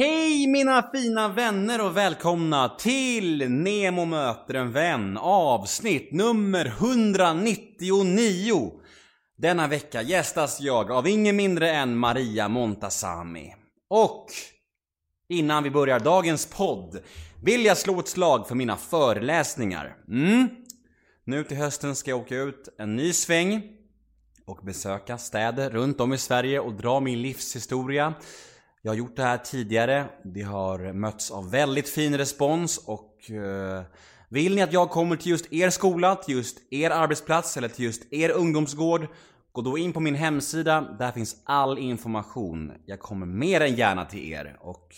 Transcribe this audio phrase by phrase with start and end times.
[0.00, 8.72] Hej mina fina vänner och välkomna till Nemo möter en vän avsnitt nummer 199.
[9.36, 13.54] Denna vecka gästas jag av ingen mindre än Maria Montazami.
[13.90, 14.26] Och
[15.28, 16.98] innan vi börjar dagens podd
[17.44, 19.96] vill jag slå ett slag för mina föreläsningar.
[20.08, 20.48] Mm.
[21.24, 23.62] Nu till hösten ska jag åka ut en ny sväng
[24.46, 28.14] och besöka städer runt om i Sverige och dra min livshistoria.
[28.82, 33.82] Jag har gjort det här tidigare, det har mötts av väldigt fin respons och eh,
[34.28, 37.84] vill ni att jag kommer till just er skola, till just er arbetsplats eller till
[37.84, 39.08] just er ungdomsgård
[39.58, 42.72] Gå då in på min hemsida, där finns all information.
[42.86, 44.94] Jag kommer mer än gärna till er och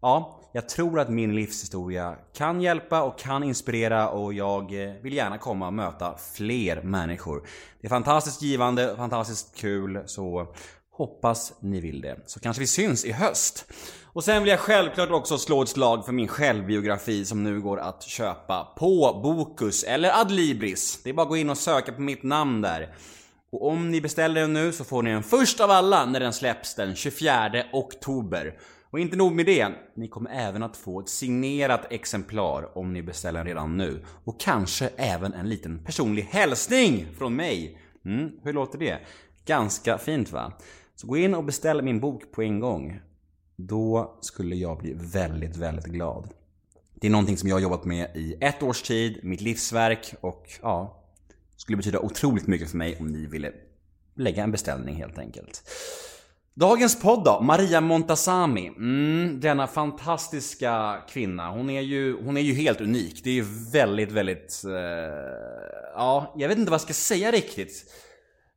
[0.00, 5.12] ja, jag tror att min livshistoria kan hjälpa och kan inspirera och jag eh, vill
[5.12, 7.48] gärna komma och möta fler människor.
[7.80, 10.54] Det är fantastiskt givande, fantastiskt kul, så
[10.92, 12.16] hoppas ni vill det.
[12.26, 13.72] Så kanske vi syns i höst.
[14.04, 17.80] Och sen vill jag självklart också slå ett slag för min självbiografi som nu går
[17.80, 21.00] att köpa på Bokus eller Adlibris.
[21.04, 22.94] Det är bara att gå in och söka på mitt namn där.
[23.52, 26.32] Och om ni beställer den nu så får ni den först av alla när den
[26.32, 28.58] släpps den 24 oktober.
[28.90, 33.02] Och inte nog med det, ni kommer även att få ett signerat exemplar om ni
[33.02, 34.04] beställer den redan nu.
[34.24, 37.78] Och kanske även en liten personlig hälsning från mig.
[38.04, 38.98] Mm, hur låter det?
[39.44, 40.52] Ganska fint va?
[41.02, 43.00] Så gå in och beställ min bok på en gång.
[43.56, 46.28] Då skulle jag bli väldigt, väldigt glad.
[46.94, 50.50] Det är någonting som jag har jobbat med i ett års tid, mitt livsverk och
[50.62, 51.02] ja,
[51.56, 53.52] skulle betyda otroligt mycket för mig om ni ville
[54.14, 55.70] lägga en beställning helt enkelt.
[56.54, 58.66] Dagens podd då, Maria Montazami.
[58.66, 61.50] Mm, denna fantastiska kvinna.
[61.50, 63.20] Hon är ju, hon är ju helt unik.
[63.24, 64.62] Det är ju väldigt, väldigt...
[64.64, 64.72] Eh,
[65.94, 67.84] ja, jag vet inte vad jag ska säga riktigt.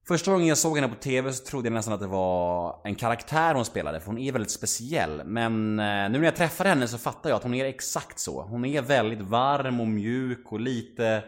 [0.07, 2.95] Första gången jag såg henne på TV så trodde jag nästan att det var en
[2.95, 5.21] karaktär hon spelade, för hon är väldigt speciell.
[5.25, 8.41] Men eh, nu när jag träffade henne så fattar jag att hon är exakt så.
[8.41, 11.23] Hon är väldigt varm och mjuk och lite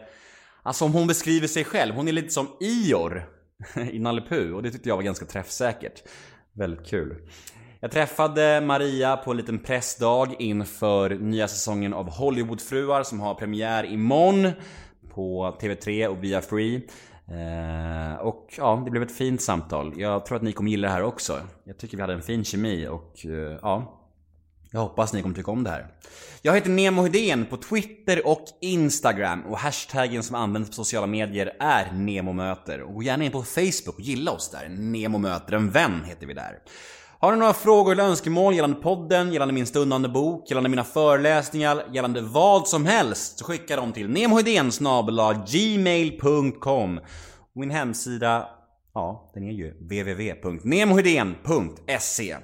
[0.62, 3.28] Alltså om hon beskriver sig själv, hon är lite som Ior
[3.90, 6.02] i Nalle Puh, och det tyckte jag var ganska träffsäkert.
[6.52, 7.16] Väldigt kul.
[7.80, 13.84] Jag träffade Maria på en liten pressdag inför nya säsongen av Hollywoodfruar som har premiär
[13.84, 14.50] imorgon
[15.14, 16.88] på TV3 och via Free.
[17.30, 19.92] Eh, och ja, det blev ett fint samtal.
[19.96, 21.40] Jag tror att ni kommer gilla det här också.
[21.64, 23.98] Jag tycker vi hade en fin kemi och eh, ja,
[24.70, 25.86] jag hoppas ni kommer tycka om det här.
[26.42, 31.56] Jag heter Nemo Hedén på Twitter och Instagram och hashtaggen som används på sociala medier
[31.60, 32.80] är NEMOMÖTER.
[32.80, 34.68] Och gå gärna in på Facebook och gilla oss där.
[34.68, 36.58] Nemo möter en vän heter vi där.
[37.20, 41.84] Har ni några frågor eller önskemål gällande podden, gällande min stundande bok, gällande mina föreläsningar,
[41.92, 44.70] gällande vad som helst så skicka dem till nemohedén
[45.46, 47.00] gmail.com
[47.54, 48.48] Min hemsida,
[48.94, 52.36] ja, den är ju www.nemohedén.se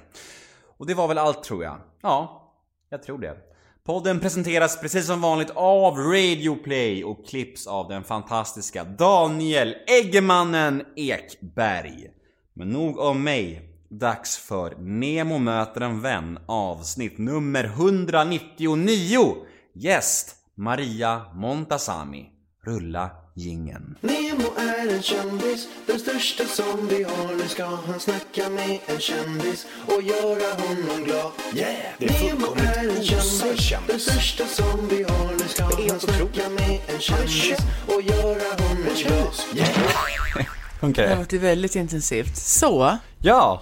[0.77, 1.77] Och det var väl allt tror jag.
[2.01, 2.41] Ja,
[2.89, 3.37] jag tror det.
[3.85, 12.07] Podden presenteras precis som vanligt av Radioplay och klipps av den fantastiska Daniel Eggemannen Ekberg.
[12.53, 13.74] Men nog om mig.
[13.89, 19.35] Dags för Nemo möter en vän avsnitt nummer 199.
[19.75, 22.25] Gäst Maria Montazami.
[22.65, 23.97] Rulla gingen.
[24.01, 27.35] Nemo är en kändis, den största som vi har.
[27.35, 31.31] Nu ska han snacka med en kändis och göra honom glad.
[31.55, 31.75] Yeah!
[31.99, 35.31] Det är Nemo är en kändis, den största som vi har.
[35.31, 37.57] Nu ska han snacka med en kändis
[37.87, 39.33] och göra honom glad.
[39.55, 39.69] Yeah!
[40.79, 41.21] Funkar Det har det?
[41.21, 42.37] varit väldigt intensivt.
[42.37, 43.61] Så, Ja!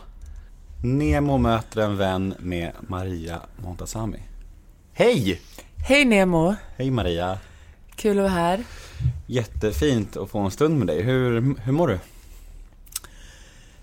[0.85, 4.19] Nemo möter en vän med Maria Montazami.
[4.93, 5.41] Hej!
[5.87, 6.55] hej Nemo.
[6.77, 7.37] Hej Maria!
[7.95, 8.63] Kul att vara här.
[9.27, 11.01] Jättefint att få en stund med dig.
[11.01, 11.99] Hur, hur mår du?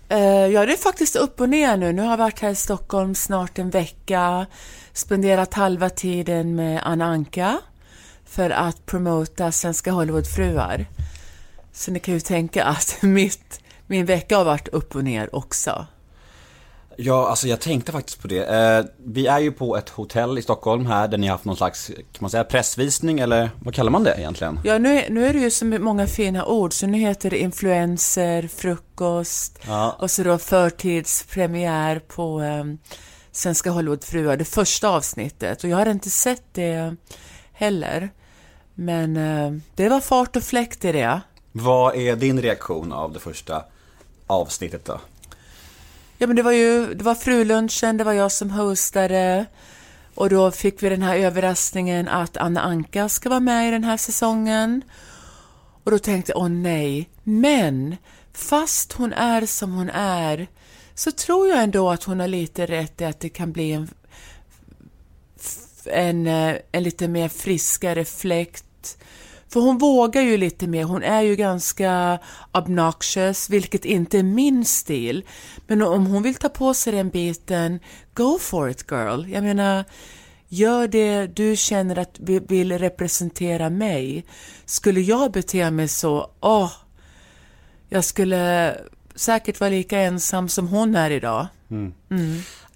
[0.09, 1.93] Eh, ja, det är faktiskt upp och ner nu.
[1.93, 4.45] Nu har jag varit här i Stockholm snart en vecka.
[4.93, 7.59] Spenderat halva tiden med Anna Anka
[8.25, 10.85] för att promota Svenska Hollywoodfruar.
[11.73, 15.85] Så ni kan ju tänka att mitt, min vecka har varit upp och ner också.
[16.97, 18.43] Ja, alltså jag tänkte faktiskt på det.
[18.45, 21.55] Eh, vi är ju på ett hotell i Stockholm här där ni har haft någon
[21.55, 24.59] slags, kan man säga pressvisning eller vad kallar man det egentligen?
[24.63, 27.37] Ja, nu är, nu är det ju så många fina ord, så nu heter det
[27.39, 29.95] influencer, frukost Ja.
[29.99, 32.63] och så då förtidspremiär på eh,
[33.31, 35.63] Svenska Hollywoodfruar, det första avsnittet.
[35.63, 36.95] Och jag har inte sett det
[37.53, 38.09] heller.
[38.75, 41.21] Men eh, det var fart och fläkt i det.
[41.51, 43.63] Vad är din reaktion av det första
[44.27, 44.99] avsnittet då?
[46.21, 49.45] Ja, men det var ju det var frulunchen, det var jag som hostade.
[50.15, 53.83] Och då fick vi den här överraskningen att Anna Anka ska vara med i den
[53.83, 54.81] här säsongen.
[55.83, 57.09] Och då tänkte jag, åh nej.
[57.23, 57.97] Men
[58.33, 60.47] fast hon är som hon är
[60.95, 63.89] så tror jag ändå att hon har lite rätt i att det kan bli en
[65.85, 66.27] en,
[66.71, 68.97] en lite mer friskare fläkt.
[69.51, 72.19] För hon vågar ju lite mer, hon är ju ganska
[72.51, 75.23] obnoxious, vilket inte är min stil.
[75.67, 77.79] Men om hon vill ta på sig den biten,
[78.13, 79.29] go for it girl.
[79.29, 79.83] Jag menar,
[80.47, 84.25] gör det du känner att vi- vill representera mig.
[84.65, 86.71] Skulle jag bete mig så, åh,
[87.89, 88.75] jag skulle
[89.15, 91.47] säkert vara lika ensam som hon är idag.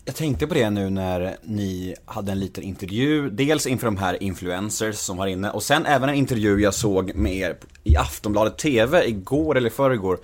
[0.07, 4.23] Jag tänkte på det nu när ni hade en liten intervju, dels inför de här
[4.23, 8.57] influencers som var inne och sen även en intervju jag såg med er i Aftonbladet
[8.57, 10.19] TV igår eller förrgår.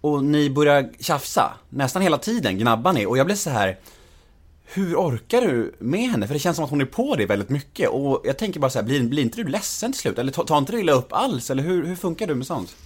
[0.00, 3.78] Och ni börjar tjafsa, nästan hela tiden gnabbar ni och jag blev så här
[4.74, 6.26] hur orkar du med henne?
[6.26, 8.70] För det känns som att hon är på dig väldigt mycket och jag tänker bara
[8.70, 10.18] så här, blir, blir inte du ledsen till slut?
[10.18, 11.50] Eller tar inte du illa upp alls?
[11.50, 12.76] Eller hur, hur funkar du med sånt?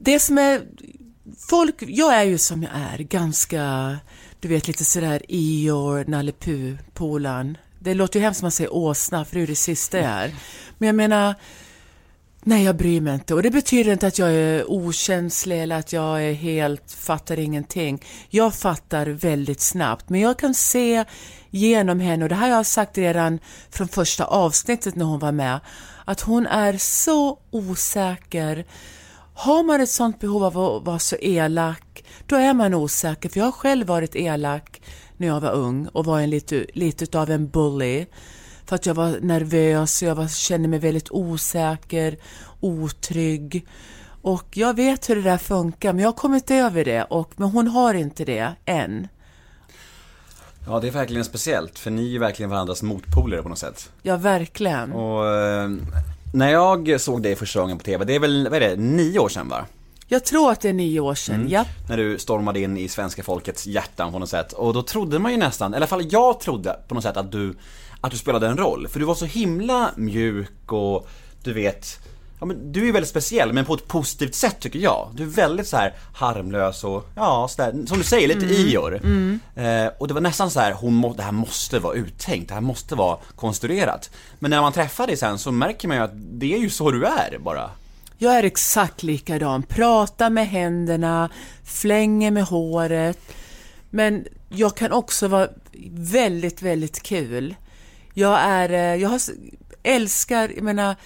[0.00, 0.62] Det som är...
[1.38, 3.96] Folk, jag är ju som jag är, ganska,
[4.44, 7.58] du vet lite sådär Eeyore, Nalle Puh, Polan.
[7.78, 10.34] Det låter ju hemskt som man säger åsna, för det är det sista jag är.
[10.78, 11.34] Men jag menar,
[12.42, 13.34] nej jag bryr mig inte.
[13.34, 18.02] Och det betyder inte att jag är okänslig eller att jag är helt, fattar ingenting.
[18.30, 21.04] Jag fattar väldigt snabbt, men jag kan se
[21.50, 23.38] genom henne, och det här har jag sagt redan
[23.70, 25.60] från första avsnittet när hon var med,
[26.04, 28.66] att hon är så osäker.
[29.34, 33.28] Har man ett sånt behov av att vara så elak, då är man osäker.
[33.28, 34.82] För jag har själv varit elak
[35.16, 38.06] när jag var ung och var en lite, lite av en bully.
[38.66, 42.16] För att jag var nervös jag var, kände mig väldigt osäker,
[42.60, 43.66] otrygg.
[44.22, 47.02] Och jag vet hur det där funkar, men jag har kommit över det.
[47.02, 49.08] Och, men hon har inte det än.
[50.66, 53.90] Ja, det är verkligen speciellt, för ni är verkligen varandras motpoler på något sätt.
[54.02, 54.92] Ja, verkligen.
[54.92, 55.70] Och eh,
[56.34, 59.18] när jag såg dig första gången på TV, det är väl, vad är det, nio
[59.18, 59.66] år sedan va?
[60.06, 61.64] Jag tror att det är nio år sedan, ja.
[61.88, 64.52] När du stormade in i svenska folkets hjärtan på något sätt.
[64.52, 67.16] Och då trodde man ju nästan, eller i alla fall jag trodde på något sätt
[67.16, 67.54] att du,
[68.00, 68.88] att du spelade en roll.
[68.88, 71.08] För du var så himla mjuk och
[71.42, 71.98] du vet,
[72.40, 75.10] ja men du är väldigt speciell men på ett positivt sätt tycker jag.
[75.14, 79.00] Du är väldigt så här harmlös och, ja sådär, som du säger, lite Ior.
[79.54, 82.54] Eh, och det var nästan så här, hon må, det här måste vara uttänkt, det
[82.54, 84.10] här måste vara konstruerat.
[84.38, 86.90] Men när man träffar dig sen så märker man ju att det är ju så
[86.90, 87.70] du är bara.
[88.18, 89.62] Jag är exakt likadan.
[89.62, 91.30] Pratar med händerna,
[91.64, 93.18] flänger med håret.
[93.90, 95.48] Men jag kan också vara
[95.90, 97.54] väldigt, väldigt kul.
[98.14, 99.20] Jag är, eh, jag har,
[99.82, 100.96] älskar, jag menar,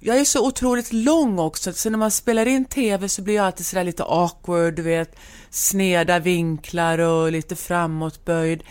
[0.00, 3.46] jag är så otroligt lång också, så när man spelar in TV så blir jag
[3.46, 5.16] alltid sådär lite awkward, du vet,
[5.50, 8.62] sneda vinklar och lite framåtböjd.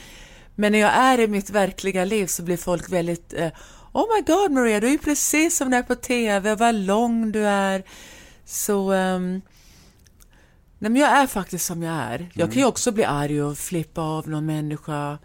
[0.55, 3.49] Men när jag är i mitt verkliga liv så blir folk väldigt eh,
[3.95, 7.31] Oh my god Maria, du är ju precis som du är på TV, vad lång
[7.31, 7.83] du är.
[8.45, 9.41] Så, ehm,
[10.79, 12.29] nej men jag är faktiskt som jag är.
[12.33, 15.17] Jag kan ju också bli arg och flippa av någon människa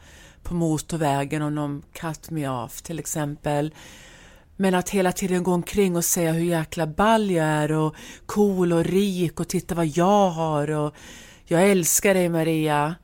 [0.43, 3.75] på motorvägen om någon cut me off till exempel.
[4.57, 7.95] Men att hela tiden gå omkring och säga hur jäkla ball jag är och
[8.27, 10.95] cool och rik och titta vad jag har och
[11.45, 12.95] jag älskar dig Maria.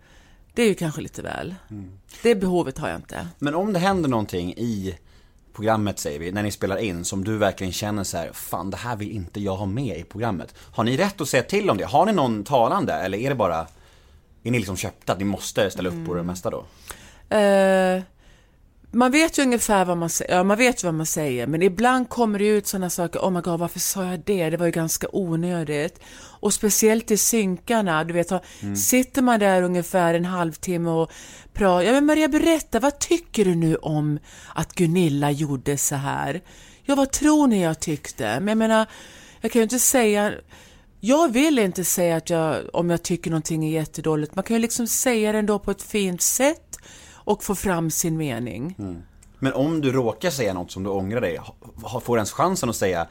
[0.55, 1.55] Det är ju kanske lite väl.
[2.23, 3.29] Det behovet har jag inte.
[3.39, 4.99] Men om det händer någonting i
[5.57, 8.77] programmet säger vi, när ni spelar in som du verkligen känner så här, fan det
[8.77, 10.55] här vill inte jag ha med i programmet.
[10.59, 11.85] Har ni rätt att säga till om det?
[11.85, 13.67] Har ni någon talande eller är det bara,
[14.43, 16.65] är ni liksom köpta att ni måste ställa upp på det mesta då?
[17.37, 18.03] Uh
[18.97, 22.09] man vet ju ungefär vad man säger, ja man vet vad man säger, men ibland
[22.09, 24.73] kommer det ut sådana saker, oh my god varför sa jag det, det var ju
[24.73, 26.01] ganska onödigt.
[26.41, 28.41] Och speciellt i synkarna, du vet, har-
[28.77, 31.11] sitter man där ungefär en halvtimme och
[31.53, 34.19] pratar, ja men Maria berätta, vad tycker du nu om
[34.55, 36.41] att Gunilla gjorde så här?
[36.85, 38.25] Ja vad tror ni jag tyckte?
[38.41, 38.87] Men jag menar,
[39.41, 40.33] jag kan ju inte säga,
[41.01, 44.63] jag vill inte säga att jag, om jag tycker någonting är jättedåligt, man kan ju
[44.63, 46.66] liksom säga det ändå på ett fint sätt
[47.27, 48.75] och få fram sin mening.
[49.39, 51.41] Men om du råkar säga något som du ångrar dig,
[52.03, 53.07] får du ens chansen att säga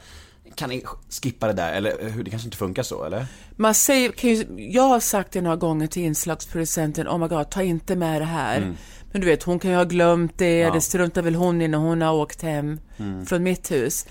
[0.54, 0.84] kan ni
[1.22, 1.72] skippa det där?
[1.72, 3.26] Eller hur, det kanske inte funkar så eller?
[3.56, 7.50] Man säger, kan ju, jag har sagt det några gånger till inslagsproducenten, oh my god,
[7.50, 8.74] ta inte med det här.
[9.12, 10.70] Men du vet, hon kan ju ha glömt det, Ja.
[10.72, 12.80] det struntar väl hon i när hon har åkt hem
[13.26, 14.06] från mitt hus.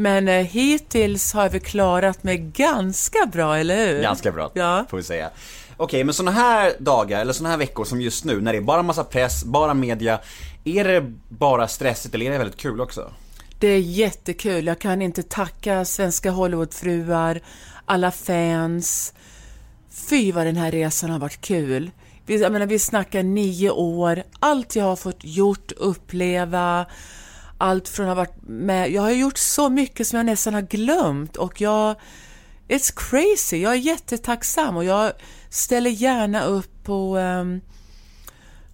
[0.00, 4.02] Men eh, hittills har vi klarat mig ganska bra, eller hur?
[4.02, 4.84] Ganska bra, Ja.
[4.90, 5.30] får vi säga.
[5.76, 8.62] Okej, men såna här dagar, eller såna här veckor som just nu, när det är
[8.62, 10.20] bara massa press, bara media,
[10.64, 13.10] är det bara stressigt eller är det väldigt kul också?
[13.58, 14.66] Det är jättekul.
[14.66, 17.40] Jag kan inte tacka svenska Hollywoodfruar,
[17.84, 19.12] alla fans.
[20.10, 21.90] Fy vad den här resan har varit kul.
[22.26, 24.22] Vi, jag menar, vi snackar nio år.
[24.40, 26.86] Allt jag har fått gjort, uppleva,
[27.58, 28.90] allt från att ha varit med.
[28.90, 31.96] Jag har gjort så mycket som jag nästan har glömt och jag...
[32.68, 33.56] It's crazy.
[33.56, 35.12] Jag är jättetacksam och jag
[35.50, 37.16] ställer gärna upp på...
[37.16, 37.60] um,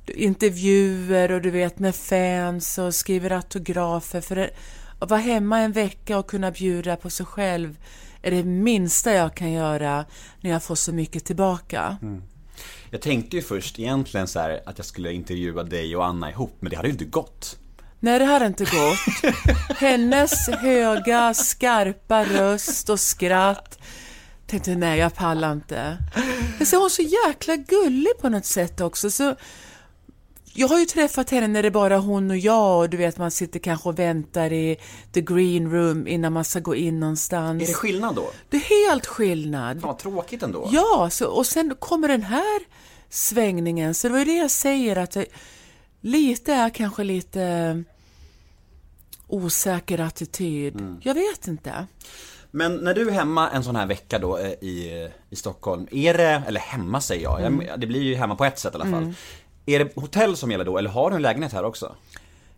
[0.07, 4.21] intervjuer och du vet med fans och skriver autografer.
[4.21, 4.50] För det,
[4.99, 7.76] att vara hemma en vecka och kunna bjuda på sig själv
[8.23, 10.05] är det minsta jag kan göra
[10.41, 11.97] när jag får så mycket tillbaka.
[12.03, 12.23] Mm.
[12.91, 16.57] Jag tänkte ju först egentligen så här att jag skulle intervjua dig och Anna ihop,
[16.61, 17.59] men det hade ju inte gått.
[18.05, 19.35] Nej, det hade inte gått.
[19.77, 23.79] Hennes höga, skarpa röst och skratt.
[24.47, 25.99] Tänkte, nej, jag pallar inte.
[26.59, 29.11] Men så är hon så jäkla gullig på något sätt också.
[29.11, 29.37] Så
[30.45, 33.19] jag har ju träffat henne när det är bara hon och jag och du vet,
[33.19, 34.77] man sitter kanske och väntar i
[35.13, 37.63] the green room innan man ska gå in någonstans.
[37.63, 38.31] Är det skillnad då?
[38.51, 39.81] Det är helt skillnad.
[39.81, 40.69] Fan vad tråkigt ändå.
[40.73, 42.61] Ja, så, och sen kommer den här
[43.11, 43.95] svängningen.
[43.95, 45.27] Så det var ju det jag säger att det,
[46.01, 47.85] lite är kanske lite
[49.35, 50.81] osäker attityd.
[50.81, 51.00] Mm.
[51.03, 51.87] Jag vet inte.
[52.50, 56.14] Men när du är hemma en sån här vecka då eh, i, i Stockholm, är
[56.14, 58.91] det, eller hemma säger jag, jag, det blir ju hemma på ett sätt i alla
[58.91, 59.14] fall.
[59.67, 61.95] Är det hotell som gäller då, eller har du en lägenhet här också?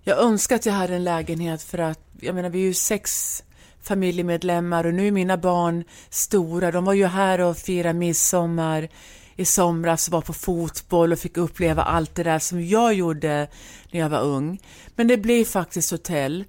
[0.02, 3.42] Jag önskar att jag hade en lägenhet för att, jag menar vi är ju sex
[3.82, 6.70] familjemedlemmar och nu är mina barn stora.
[6.70, 8.88] De var ju här och firade midsommar
[9.36, 13.48] i somras var på fotboll och fick uppleva allt det där som jag gjorde
[13.90, 14.60] när jag var ung.
[14.94, 16.44] Men det blir faktiskt hotell.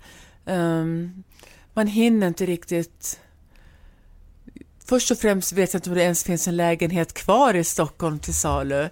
[0.45, 1.23] Ehm,
[1.73, 3.19] man hinner inte riktigt
[4.85, 8.19] Först och främst vet jag inte om det ens finns en lägenhet kvar i Stockholm
[8.19, 8.89] till salu.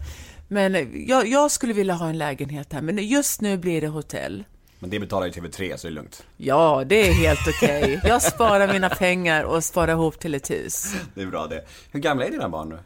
[0.47, 4.43] Men jag, jag skulle vilja ha en lägenhet här, men just nu blir det hotell.
[4.79, 6.23] Men det betalar ju TV3 så det är lugnt.
[6.37, 8.01] Ja, det är helt okej.
[8.03, 10.93] Jag sparar mina pengar och sparar ihop till ett hus.
[11.15, 11.65] Det är bra det.
[11.91, 12.77] Hur gamla är dina barn nu?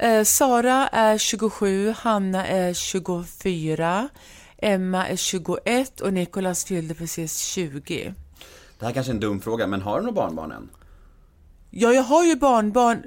[0.00, 4.08] Eh, Sara är 27, Hanna är 24,
[4.58, 8.14] Emma är 21 och Nikolas fyllde precis 20.
[8.78, 10.68] Det här kanske är en dum fråga, men har du några barnbarn än?
[11.70, 13.02] Ja, jag har ju barnbarn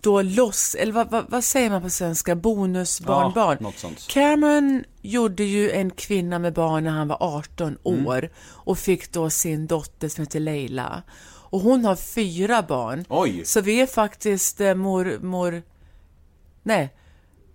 [0.00, 3.56] då loss, eller vad, vad, vad säger man på svenska, bonusbarnbarn.
[3.60, 4.08] Ja, något sånt.
[4.08, 8.06] Cameron gjorde ju en kvinna med barn när han var 18 Mm.
[8.06, 11.02] år och fick då sin dotter som heter Leila.
[11.24, 13.04] Och hon har fyra barn.
[13.08, 13.44] Oj!
[13.44, 15.62] Så vi är faktiskt eh, mor, mor,
[16.62, 16.90] nej,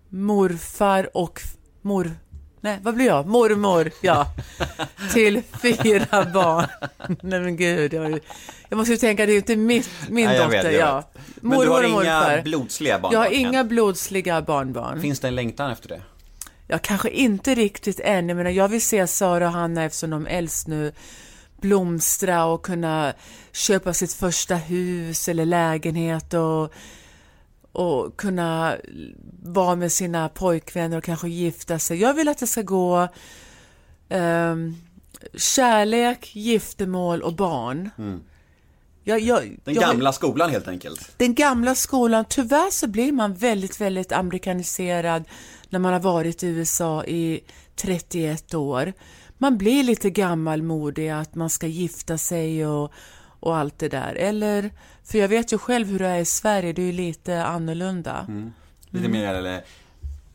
[0.09, 1.41] morfar och
[1.81, 2.11] mor,
[2.61, 3.27] nej, vad blir jag?
[3.27, 4.27] Mormor, ja,
[5.13, 6.67] till fyra barn.
[7.21, 8.19] nej men gud, jag,
[8.69, 10.87] jag måste ju tänka, det är ju inte mitt, min Nej, jag dotter, vet, jag
[10.89, 10.95] ja.
[10.95, 11.21] vet.
[11.41, 12.41] Men du har och inga morfar.
[12.41, 15.01] blodsliga barnbarn Jag har inga blodsliga barnbarn.
[15.01, 16.01] Finns det en längtan efter det?
[16.67, 18.29] Jag kanske inte riktigt än.
[18.29, 20.91] Jag menar, jag vill se Sara och Hanna eftersom de äldst nu
[21.61, 23.13] blomstra och kunna
[23.51, 26.73] köpa sitt första hus eller lägenhet och,
[27.77, 28.75] och kunna
[29.43, 32.01] vara med sina pojkvänner och kanske gifta sig.
[32.01, 33.07] Jag vill att det ska gå
[34.10, 34.75] ehm,
[35.34, 37.89] kärlek, giftermål och barn.
[39.03, 39.60] Jag, jag, Mm.
[39.63, 41.12] Den jag, gamla skolan helt enkelt.
[41.17, 45.24] den gamla skolan, tyvärr så blir man väldigt, väldigt amerikaniserad
[45.69, 47.43] när man har varit i USA i
[47.75, 48.93] 31 år.
[49.38, 52.91] Man blir lite gammalmodig att man ska gifta sig och,
[53.39, 54.15] och allt det där.
[54.15, 54.70] Eller,
[55.03, 58.25] för jag vet ju själv hur det är i Sverige, det är ju lite annorlunda.
[58.27, 58.53] Mm.
[58.89, 59.63] Lite mer eller,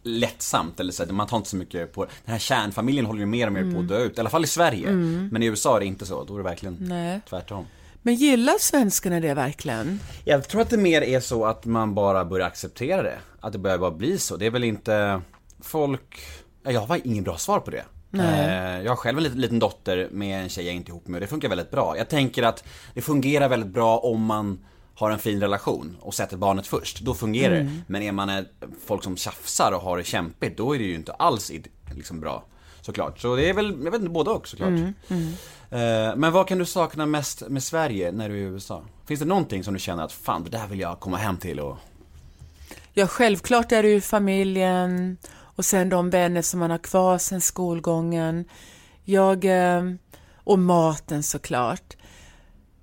[0.03, 3.47] lättsamt, eller så, man tar inte så mycket på Den här kärnfamiljen håller ju mer
[3.47, 4.91] och mer på att dö ut, i alla fall i Sverige.
[5.31, 7.21] Men i USA är det inte så, då är det verkligen Nej.
[7.29, 7.67] tvärtom.
[8.03, 10.01] Men gillar svenskarna det verkligen?
[10.25, 13.19] Jag tror att det mer är så att man bara börjar acceptera det.
[13.41, 14.37] Att det börjar bara bli så.
[14.37, 15.21] Det är väl inte
[15.61, 16.21] folk...
[16.63, 17.85] Ja, Jag har ingen bra svar på det.
[18.15, 21.07] Eh, Jag har själv en liten, liten dotter med en tjej jag är inte ihop
[21.09, 21.97] med och det funkar väldigt bra.
[21.99, 22.65] Jag tänker att
[22.95, 24.65] det fungerar väldigt bra om man
[24.95, 27.01] har en fin relation och sätter barnet först.
[27.01, 27.71] Då fungerar det.
[27.87, 28.47] Men är man
[28.87, 31.53] folk som tjafsar och har det kämpigt, då är det ju inte alls
[31.97, 32.45] liksom bra.
[32.81, 33.19] Såklart.
[33.21, 34.71] Så det är väl, jag vet inte, både och såklart.
[35.71, 38.83] Eh, Men vad kan du sakna mest med Sverige när du är i USA?
[39.07, 41.61] Finns det någonting som du känner att fan, det där vill jag komma hem till
[41.61, 41.77] och...
[42.95, 45.17] Ja, självklart är det ju familjen
[45.57, 48.45] och sen de vänner som man har kvar sen skolgången.
[49.05, 49.83] Jag, eh,
[50.37, 51.97] och maten såklart.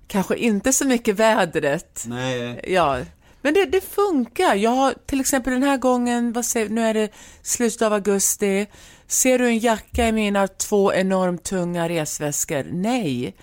[0.06, 2.04] Kanske inte så mycket vädret.
[2.06, 2.60] Nej.
[2.68, 2.98] Ja,
[3.42, 4.54] men det, det funkar.
[4.54, 7.08] Jag har till exempel den här gången, vad säger, nu är det
[7.42, 8.66] slutet av augusti.
[9.06, 12.66] Ser du en jacka i mina två enormt tunga resväskor?
[12.72, 13.36] Nej.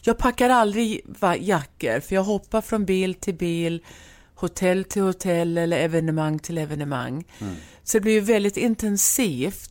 [0.00, 1.00] Jag packar aldrig
[1.38, 3.84] jackor, för jag hoppar från bil till bil,
[4.42, 7.24] hotell till hotell eller evenemang till evenemang.
[7.82, 9.68] Så det blir ju väldigt intensivt.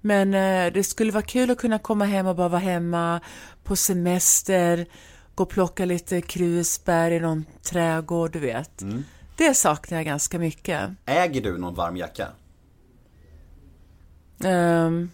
[0.00, 3.20] Men eh, det skulle vara kul att kunna komma hem och bara vara hemma
[3.64, 4.86] på semester,
[5.34, 8.82] gå och plocka lite krusbär i någon trädgård, du vet.
[9.36, 10.90] Det saknar jag ganska mycket.
[11.06, 12.28] Äger du någon varm jacka?
[14.44, 15.10] Ehm,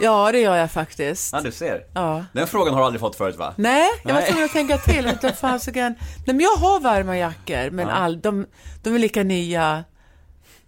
[0.00, 1.32] ja, det gör jag faktiskt.
[1.32, 1.84] Ja, du ser.
[1.94, 2.24] Ja.
[2.32, 3.54] Den frågan har du aldrig fått förut va?
[3.56, 5.06] Nej, jag var tvungen att tänka till.
[5.06, 5.94] Utan fasiken.
[5.98, 8.46] Nej, men jag har varma jackor, men all, de,
[8.82, 9.84] de är lika nya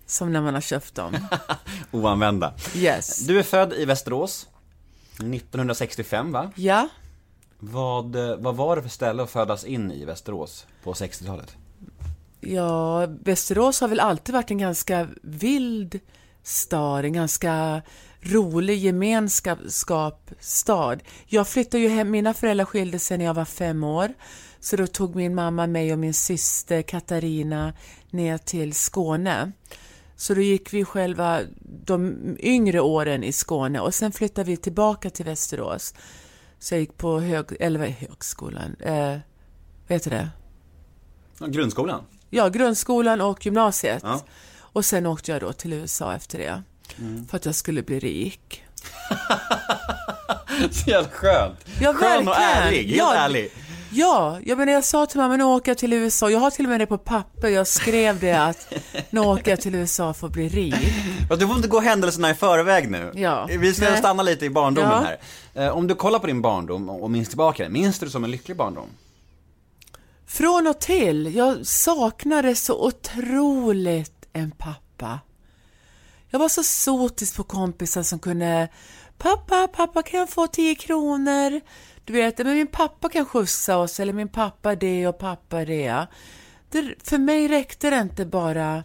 [0.06, 1.16] som när man har köpt dem.
[1.90, 2.54] Oanvända.
[2.74, 3.26] Yes.
[3.26, 4.46] Du är född i Västerås
[5.14, 6.50] 1965 va?
[6.54, 6.88] Ja,
[7.58, 11.56] Vad, vad var det för ställe att födas in i Västerås på 60-talet?
[12.40, 16.00] ja, Västerås har väl alltid varit en ganska vild
[16.42, 17.82] stad, en ganska
[18.24, 20.98] rolig gemenskapsstad.
[21.26, 24.14] Jag flyttade ju hem, mina föräldrar skilde sig när jag var fem år,
[24.60, 27.72] så då tog min mamma mig och min syster Katarina
[28.10, 29.52] ner till Skåne.
[30.16, 31.40] Så då gick vi själva
[31.84, 35.94] de yngre åren i Skåne och sen flyttade vi tillbaka till Västerås.
[36.58, 39.18] Så jag gick på hög, eller högskolan, eh,
[39.88, 40.28] vad heter det?
[41.38, 42.04] Ja, Grundskolan?
[42.30, 44.02] Ja, grundskolan och gymnasiet.
[44.02, 44.24] Ja.
[44.56, 46.62] Och sen åkte jag då till USA efter det.
[46.98, 47.26] Mm.
[47.26, 48.62] För att jag skulle bli rik.
[50.70, 51.58] Så jävla skönt!
[51.80, 53.14] Ja, Skön och ärlig, helt Ja.
[53.14, 53.50] ärlig.
[53.96, 56.30] Ja, jag menar jag sa till mamma, nu åker jag till USA.
[56.30, 57.48] Jag har till och med det på papper.
[57.48, 58.72] Jag skrev det att
[59.10, 60.74] nu åker jag till USA för att bli rik.
[61.38, 63.12] Du får inte gå händelserna i förväg nu.
[63.14, 63.46] Ja.
[63.58, 63.98] Vi ska Nej.
[63.98, 65.06] stanna lite i barndomen Ja.
[65.54, 65.66] här.
[65.66, 68.24] Eh, Om du kollar på din barndom och minns tillbaka den, minns du det som
[68.24, 68.86] en lycklig barndom?
[70.26, 71.34] Från och till.
[71.36, 75.18] Jag saknade så otroligt en pappa.
[76.34, 78.68] Jag var så sotis på kompisar som kunde
[79.18, 81.60] Pappa, pappa kan jag få 10 kronor?
[82.04, 86.06] Du vet, men min pappa kan skjutsa oss eller min pappa det och pappa det.
[86.70, 86.94] det.
[87.02, 88.84] För mig räckte det inte bara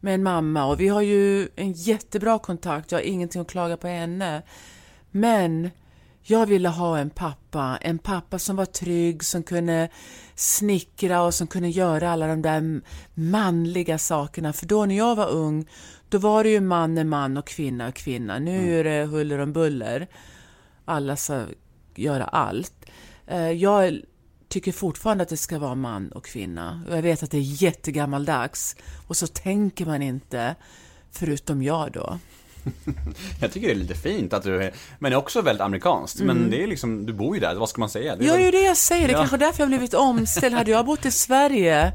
[0.00, 2.92] med en mamma och vi har ju en jättebra kontakt.
[2.92, 4.42] Jag har ingenting att klaga på henne.
[5.10, 5.70] Men
[6.26, 9.88] jag ville ha en pappa, en pappa som var trygg, som kunde
[10.34, 12.80] snickra och som kunde göra alla de där
[13.14, 14.52] manliga sakerna.
[14.52, 15.66] För då när jag var ung,
[16.08, 18.38] då var det ju man är man och kvinna är kvinna.
[18.38, 20.08] Nu är det huller om buller.
[20.84, 21.46] Alla ska
[21.94, 22.86] göra allt.
[23.26, 24.00] Eh, Jag
[24.48, 26.84] tycker fortfarande att det ska vara man och kvinna.
[26.90, 28.76] Jag vet att det är jättegammaldags
[29.06, 30.54] och så tänker man inte,
[31.10, 32.18] förutom jag då.
[33.40, 36.20] Jag tycker det är lite fint att du är, men det är också väldigt amerikanskt.
[36.20, 38.16] Men det är liksom, du bor ju där, vad ska man säga?
[38.16, 39.02] Det är Ja, det är det jag säger.
[39.08, 39.18] Det är Ja.
[39.18, 40.54] kanske därför jag har blivit omställd.
[40.54, 41.92] Hade jag bott i Sverige,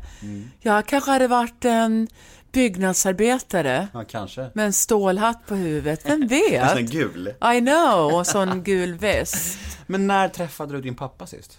[0.61, 2.07] jag kanske hade varit en
[2.51, 4.49] byggnadsarbetare Ja, kanske.
[4.53, 6.01] med en stålhatt på huvudet.
[6.05, 6.91] Vem En sån vet?
[6.91, 7.27] gul.
[7.55, 9.59] I know, och sån gul väst.
[9.87, 11.57] Men när träffade du din pappa sist?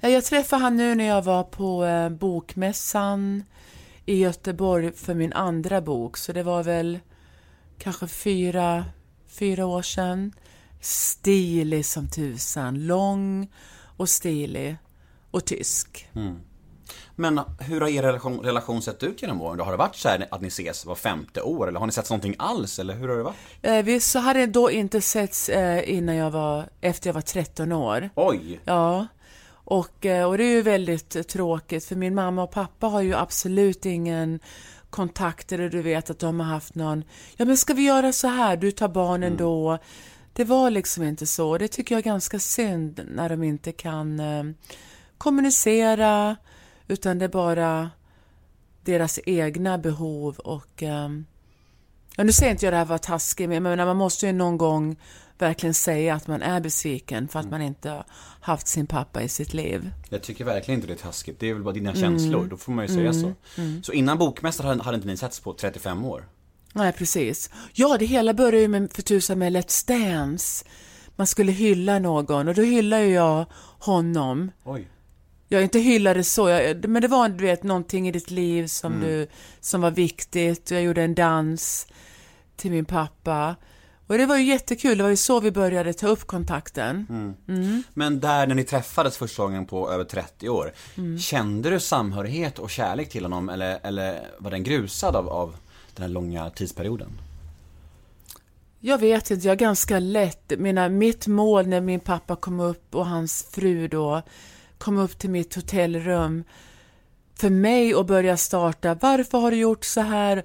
[0.00, 3.44] Ja, Jag träffade han nu när jag var på eh, bokmässan
[4.06, 6.98] i Göteborg för min andra bok, så det var väl
[7.80, 8.84] kanske fyra,
[9.28, 10.32] fyra år sedan.
[10.80, 13.52] Stilig som tusan, lång
[13.96, 14.76] och stilig
[15.30, 16.08] och tysk.
[17.16, 19.60] Men hur har er relation, relation sett ut genom åren?
[19.60, 21.68] Har det varit så här att ni ses var femte år?
[21.68, 22.78] Eller har ni sett någonting alls?
[22.78, 23.36] Eller hur har det varit?
[23.62, 27.72] Eh, vi så hade då inte setts eh, innan jag var, efter jag var 13
[27.72, 28.10] år.
[28.14, 28.60] Oj!
[28.64, 29.06] Ja,
[29.52, 33.14] och, eh, och det är ju väldigt tråkigt för min mamma och pappa har ju
[33.14, 34.40] absolut ingen
[34.90, 37.04] kontakt eller du vet att de har haft någon,
[37.36, 39.78] ja men ska vi göra så här, du tar barnen då.
[40.32, 41.58] Det var liksom inte så.
[41.58, 44.44] Det tycker jag är ganska synd när de inte kan eh,
[45.18, 46.36] kommunicera
[46.88, 47.90] utan det är bara
[48.84, 51.26] deras egna behov och ehm,
[52.16, 53.96] Ja, nu säger inte jag det här för att vara taskig, men jag menar, man
[53.96, 54.96] måste ju någon gång
[55.42, 58.04] verkligen säga att man är besviken för att man inte har
[58.40, 59.90] haft sin pappa i sitt liv.
[60.08, 61.40] Jag tycker verkligen inte det är taskigt.
[61.40, 62.46] Det är väl bara dina känslor.
[62.46, 63.32] Då får man ju säga så.
[63.82, 66.28] Så innan bokmässan hade, inte ni setts på 35 år?
[66.72, 67.50] Nej, precis.
[67.72, 70.64] Ja, det hela började ju med, för tusan med Let's Dance.
[71.16, 73.46] Man skulle hylla någon och då hyllade jag
[73.78, 74.50] honom.
[74.64, 74.88] Oj.
[75.48, 79.00] Jag inte hyllade så, jag, men det var du vet, någonting i ditt liv som,
[79.00, 79.26] du,
[79.60, 80.70] som var viktigt.
[80.70, 81.86] Jag gjorde en dans
[82.56, 83.56] till min pappa.
[84.10, 87.06] Och det var ju jättekul, det var ju så vi började ta upp kontakten.
[87.94, 90.72] Men där när ni träffades första gången på över 30 år,
[91.18, 95.56] kände du samhörighet och kärlek till honom eller, eller var den grusad av, av
[95.94, 97.08] den här långa tidsperioden?
[98.80, 100.52] Jag vet inte, jag är ganska lätt.
[100.58, 104.22] Mina, mitt mål när min pappa kom upp och hans fru då
[104.78, 106.44] kom upp till mitt hotellrum
[107.34, 110.44] för mig att börja starta, varför har du gjort så här?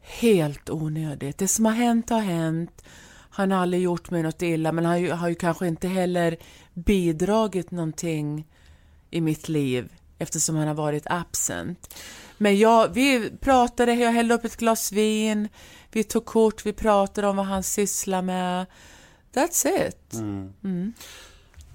[0.00, 1.38] Helt onödigt.
[1.38, 2.82] Det som har hänt har hänt.
[3.36, 6.36] Han har aldrig gjort mig något illa, men han har ju, kanske inte heller
[6.74, 8.46] bidragit någonting
[9.10, 11.94] i mitt liv eftersom han har varit absent.
[12.38, 15.48] Men jag, vi pratade, jag hällde upp ett glas vin,
[15.92, 18.66] vi tog kort, vi pratade om vad han sysslar med.
[19.34, 20.14] That's it.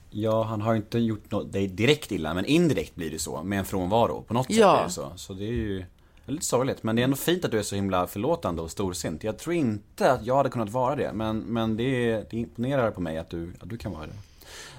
[0.09, 3.59] Ja, han har inte gjort något, dig direkt illa, men indirekt blir det så, med
[3.59, 4.21] en frånvaro.
[4.21, 4.79] På något sätt Ja.
[4.79, 5.11] är det så.
[5.15, 5.85] Så det är ju
[6.31, 6.83] lite sorgligt.
[6.83, 9.23] Men det är ändå fint att du är så himla förlåtande och storsint.
[9.23, 12.91] Jag tror inte att jag hade kunnat vara det, men, men det, är- det imponerar
[12.91, 14.13] på mig att du, att du kan vara det.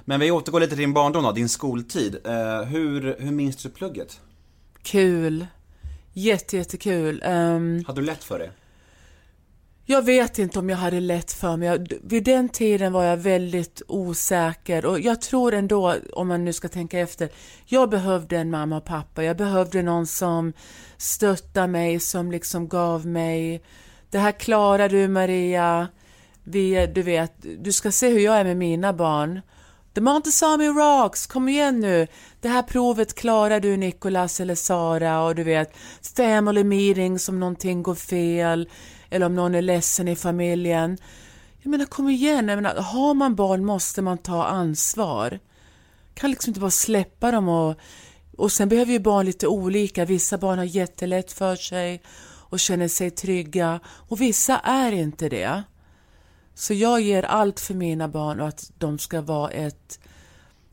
[0.05, 2.17] Men vi återgår lite till din barndom då, din skoltid.
[2.25, 4.21] Eh, hur, hur minns du plugget?
[4.83, 5.47] Kul.
[6.13, 7.23] Jätte, jättekul.
[7.27, 8.51] Um, Hade du lätt för det?
[9.93, 11.69] Jag vet inte om jag hade lätt för mig.
[11.69, 16.53] Jag, vid den tiden var jag väldigt osäker och jag tror ändå, om man nu
[16.53, 17.29] ska tänka efter,
[17.67, 19.25] jag behövde en mamma och pappa.
[19.25, 20.53] Jag behövde någon som
[20.97, 23.63] stöttade mig, som liksom gav mig,
[24.11, 25.89] det här klarar du Maria.
[26.45, 29.41] Vi, du vet, du ska se hur jag är med mina barn.
[29.95, 32.07] The Montesami Rocks, kom igen nu.
[32.41, 35.77] Det här provet klarar du Nicolas eller Sara och du vet,
[36.17, 38.69] family meetings om någonting går fel
[39.13, 40.99] eller om någon är ledsen i familjen.
[41.59, 45.39] Jag menar kom igen, jag menar, har man barn måste man ta ansvar.
[46.15, 47.77] Kan liksom inte bara släppa dem och,
[48.37, 50.05] och sen behöver ju barn lite olika.
[50.05, 52.03] Vissa barn har jättelätt för sig
[52.53, 55.63] och känner sig trygga och vissa är inte det.
[56.55, 60.01] Så jag ger allt för mina barn och att de ska vara ett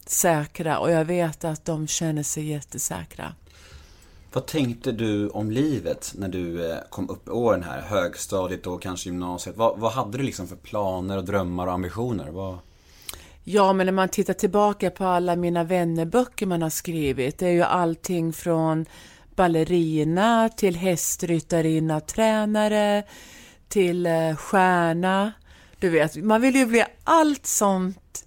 [0.06, 3.36] säkra och jag vet att de känner sig jättesäkra.
[4.33, 7.81] Vad tänkte du om livet när du eh, kom upp i åren här?
[7.81, 9.57] Högstadiet och kanske gymnasiet.
[9.57, 12.29] Vad, vad hade du liksom för planer och drömmar och ambitioner?
[12.29, 12.57] Vad...
[13.43, 17.51] Ja, men när man tittar tillbaka på alla mina vännerböcker man har skrivit, det är
[17.51, 18.85] ju allting från
[19.35, 23.03] ballerina till hästryttarinna, tränare
[23.67, 25.31] till eh, stjärna.
[25.79, 28.25] Du vet, man vill ju bli allt sånt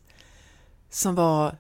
[0.91, 1.57] som var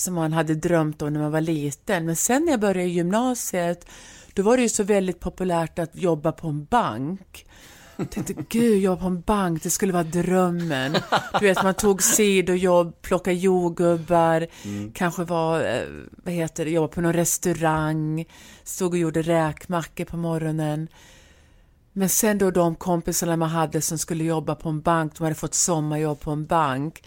[0.00, 2.06] som man hade drömt om när man var liten.
[2.06, 3.86] Men sen när jag började i gymnasiet,
[4.34, 7.46] då var det ju så väldigt populärt att jobba på en bank.
[7.96, 10.96] Jag tänkte, gud, jobba på en bank, det skulle vara drömmen.
[11.40, 14.92] Du vet, man tog sidojobb, plockade jordgubbar, mm.
[14.92, 15.82] kanske var, eh,
[16.24, 18.24] vad heter det, jobba på någon restaurang,
[18.64, 20.88] stod och gjorde räkmackor på morgonen.
[21.92, 25.34] Men sen då de kompisarna man hade som skulle jobba på en bank, de hade
[25.34, 27.02] fått sommarjobb på en bank.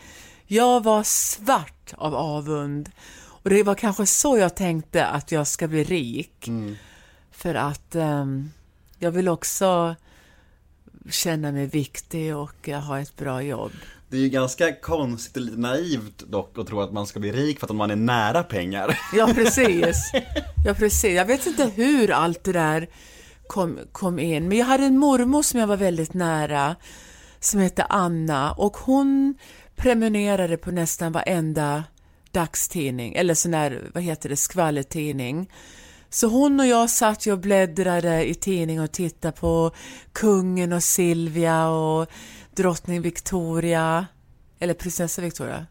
[0.47, 2.89] Jag var svart av avund.
[3.43, 6.47] Och det var kanske så jag tänkte att jag ska bli rik.
[6.47, 6.75] Mm.
[7.31, 8.51] För att um,
[8.99, 9.95] jag vill också
[11.09, 13.71] känna mig viktig och ha ett bra jobb.
[14.09, 17.31] Det är ju ganska konstigt och lite naivt dock att tro att man ska bli
[17.31, 18.99] rik för att man är nära pengar.
[19.13, 20.11] Ja, precis.
[20.65, 21.15] Ja, precis.
[21.15, 22.87] Jag vet inte hur allt det där
[23.47, 24.47] kom, kom in.
[24.47, 26.75] Men jag hade en mormor som jag var väldigt nära
[27.39, 29.35] som hette Anna och hon
[29.75, 31.83] prenumererade på nästan varenda
[32.31, 35.49] dagstidning, eller sån här, vad heter det, skvallertidning.
[36.09, 39.71] Så hon och jag satt ju och bläddrade i tidningen och tittade på
[40.11, 42.09] kungen och Silvia och
[42.55, 44.07] drottning Victoria,
[44.59, 45.65] eller prinsessa Victoria.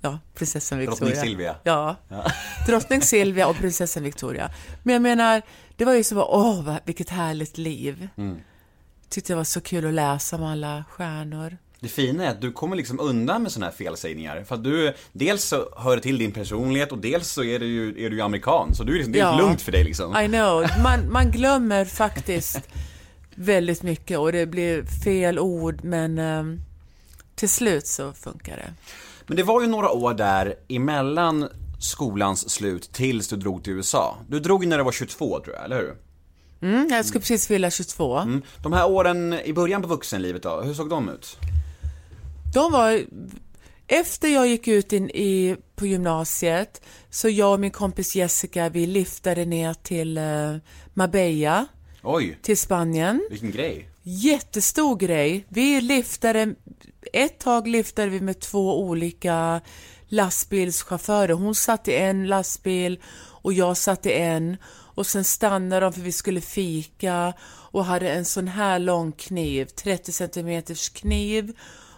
[0.00, 1.14] Ja, prinsessan Victoria.
[1.14, 1.56] Drottning Silvia.
[1.62, 1.96] Ja.
[2.08, 2.32] ja.
[2.66, 4.50] Drottning Silvia och prinsessan Victoria.
[4.82, 5.42] Men jag menar,
[5.76, 8.08] det var ju så, åh, vilket härligt liv.
[8.16, 8.38] Mm.
[9.08, 11.56] Tyckte det var så kul att läsa om alla stjärnor.
[11.80, 14.44] Det fina är att du kommer liksom undan med sådana här felsägningar.
[14.44, 17.66] För att du, dels så hör det till din personlighet och dels så är du
[17.66, 18.74] ju, är du amerikan.
[18.74, 20.16] Så du, liksom, det är ja, lugnt för dig liksom.
[20.16, 20.66] I know.
[20.82, 22.60] Man, man glömmer faktiskt
[23.34, 26.60] väldigt mycket och det blir fel ord men um,
[27.34, 28.74] till slut så funkar det.
[29.26, 31.48] Men det var ju några år där emellan
[31.80, 34.16] skolans slut tills du drog till USA.
[34.28, 35.96] Du drog när du var 22 tror jag, eller hur?
[36.62, 38.18] Mm, jag skulle precis fylla 22.
[38.18, 38.42] Mm.
[38.62, 41.38] De här åren i början på vuxenlivet då, hur såg de ut?
[42.54, 43.04] De var...
[43.86, 48.86] Efter jag gick ut in i, på gymnasiet så jag och min kompis Jessica vi
[48.86, 50.56] liftade ner till uh,
[50.94, 51.66] Marbella.
[52.02, 52.38] Oj!
[52.42, 53.28] Till Spanien.
[53.30, 53.88] Vilken grej!
[54.02, 55.46] Jättestor grej.
[55.48, 56.54] Vi liftade,
[57.12, 59.60] ett tag liftade vi med två olika
[60.08, 61.34] lastbilschaufförer.
[61.34, 64.56] Hon satt i en lastbil och jag satt i en
[64.94, 69.64] och sen stannade de för vi skulle fika och hade en sån här lång kniv,
[69.64, 71.52] 30 centimeters kniv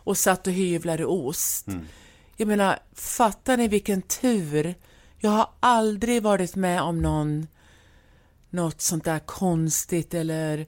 [0.04, 1.66] och satt och hyvlade ost.
[1.66, 1.86] Mm.
[2.36, 4.74] Jag menar, fattar ni vilken tur?
[5.18, 7.46] Jag har aldrig varit med om någon,
[8.50, 10.66] något sånt där konstigt eller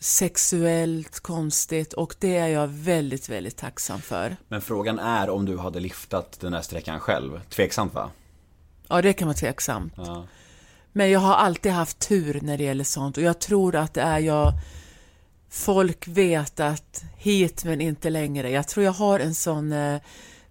[0.00, 4.36] sexuellt konstigt och det är jag väldigt, väldigt tacksam för.
[4.48, 7.40] Men frågan är om du hade liftat den här sträckan själv?
[7.48, 8.10] Tveksamt va?
[8.88, 9.92] Ja, det kan vara tveksamt.
[9.96, 10.26] Ja.
[10.92, 14.02] Men jag har alltid haft tur när det gäller sånt och jag tror att det
[14.02, 14.52] är jag
[15.50, 18.50] folk vet att hit men inte längre.
[18.50, 20.00] Jag tror jag har en sån uh,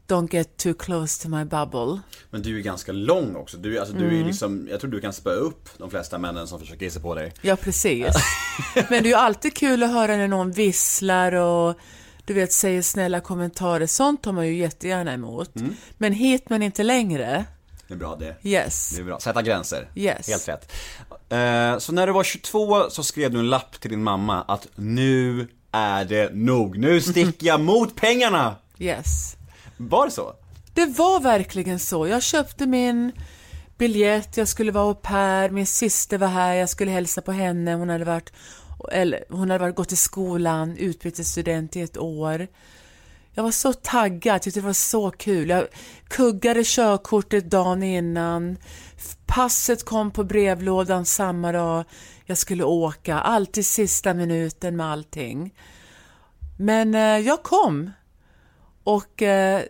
[0.07, 1.99] Don't get too close to my bubble.
[2.29, 3.57] Men du är ganska lång också.
[3.57, 4.27] Du, alltså, du är mm.
[4.27, 7.15] liksom, jag tror du kan spöa upp de flesta männen som försöker ge sig på
[7.15, 7.33] dig.
[7.41, 8.15] Ja, precis.
[8.73, 11.75] men det är ju alltid kul att höra när någon visslar och
[12.25, 13.87] du vet, säger snälla kommentarer.
[13.87, 15.55] Sånt tar man ju jättegärna emot.
[15.55, 15.75] Mm.
[15.97, 17.45] Men hit men inte längre.
[17.87, 18.35] Det är bra det.
[18.43, 18.89] Yes.
[18.95, 19.19] Det är bra.
[19.19, 19.89] Sätta gränser.
[19.95, 20.27] Yes.
[20.27, 20.71] Helt rätt.
[21.33, 24.67] Uh, så när du var 22 så skrev du en lapp till din mamma att
[24.75, 26.77] nu är det nog.
[26.77, 28.55] Nu sticker jag mot pengarna!
[28.79, 29.35] Yes.
[29.77, 30.33] Var det så?
[30.73, 32.07] Det var verkligen så.
[32.07, 33.11] Jag köpte min
[33.77, 37.73] biljett, jag skulle vara au pair, min syster var här, jag skulle hälsa på henne,
[37.73, 38.33] hon hade varit
[38.91, 42.47] Eller, hon hade varit, gått i skolan, utbytesstudent i ett år.
[43.33, 45.49] Jag var så taggad, tyckte det var så kul.
[45.49, 45.67] Jag
[46.07, 48.57] kuggade körkortet dagen innan.
[49.25, 51.85] Passet kom på brevlådan samma dag
[52.25, 53.19] jag skulle åka.
[53.19, 55.53] Alltid sista minuten med allting.
[56.57, 57.91] Men eh, jag kom.
[58.83, 59.61] Och eh,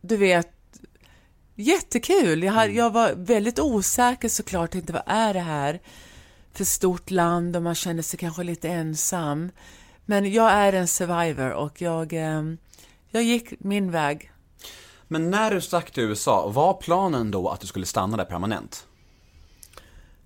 [0.00, 0.52] du vet,
[1.54, 2.42] jättekul.
[2.42, 4.70] Jag, hade, jag var väldigt osäker såklart.
[4.70, 5.80] Tänkte, vad är det här
[6.52, 7.56] för stort land?
[7.56, 9.50] Och man kände sig kanske lite ensam.
[10.06, 12.42] Men jag är en survivor och jag, eh,
[13.10, 14.29] jag gick min väg.
[15.12, 18.86] Men när du stack till USA, var planen då att du skulle stanna där permanent?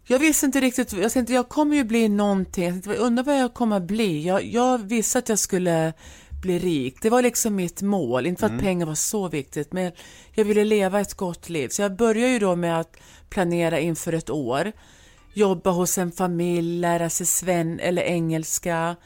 [0.05, 3.41] Jag visste inte riktigt, jag tänkte jag kommer ju bli någonting, jag tänkte, undrar vad
[3.41, 4.27] jag kommer bli.
[4.27, 5.93] Jag, jag visste att jag skulle
[6.43, 8.65] bli rik, det var liksom mitt mål, inte för att Mm.
[8.65, 9.93] pengar var så viktigt, men
[10.33, 11.69] jag ville leva ett gott liv.
[11.69, 12.97] Så jag började ju då med att
[13.29, 14.73] planera inför ett år,
[15.35, 18.97] jobba hos en familj, lära sig sven eller engelska.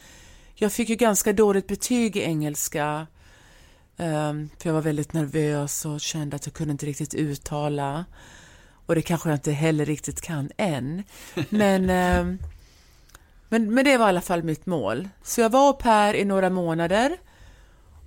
[0.54, 3.06] Jag fick ju ganska dåligt betyg i engelska,
[3.98, 8.04] för jag var väldigt nervös och kände att jag kunde inte riktigt uttala.
[8.86, 11.02] Och det kanske jag inte heller riktigt kan än.
[11.48, 12.38] Men, ehm,
[13.48, 15.08] men, men det var i alla fall mitt mål.
[15.22, 17.16] Så jag var au pair i några månader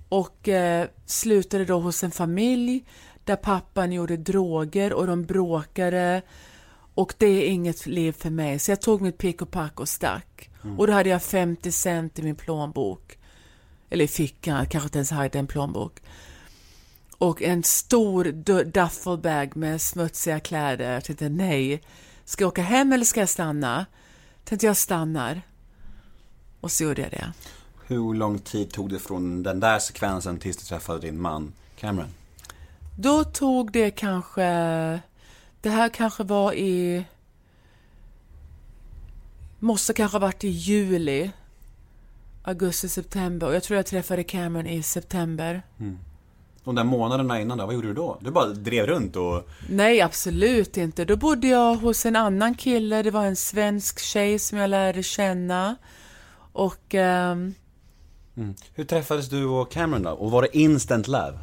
[0.08, 2.84] och eh, slutade då hos en familj
[3.24, 6.22] där pappan gjorde droger och de bråkade.
[6.94, 8.58] Och det är inget liv för mig.
[8.58, 10.50] Så jag tog mitt pick och pack och stack.
[10.78, 13.18] Och då hade jag 50 cent i min plånbok.
[13.92, 16.00] Eller i fickan, kanske inte ens hade en plånbok
[17.18, 20.92] och en stor du- duffelbag med smutsiga kläder.
[20.92, 21.82] Jag tänkte nej,
[22.24, 23.86] ska jag åka hem eller ska jag stanna?
[24.44, 25.42] Tänkte jag stannar.
[26.60, 27.32] Och så gjorde jag det.
[27.86, 32.08] Hur lång tid tog det från den där sekvensen tills du träffade din man Cameron?
[32.98, 34.42] Då tog det kanske,
[35.60, 37.04] det här kanske var i,
[39.58, 41.30] måste kanske ha varit i juli,
[42.42, 45.62] augusti, september och jag tror jag träffade Cameron i september.
[46.64, 48.18] De där månaderna innan då, vad gjorde du då?
[48.20, 49.48] Du bara drev runt och...
[49.68, 51.04] Nej, absolut inte.
[51.04, 53.02] Då bodde jag hos en annan kille.
[53.02, 55.76] Det var en svensk tjej som jag lärde känna.
[56.52, 57.54] Och ehm,
[58.74, 60.10] Hur träffades du och Cameron då?
[60.10, 61.38] Och var det instant love?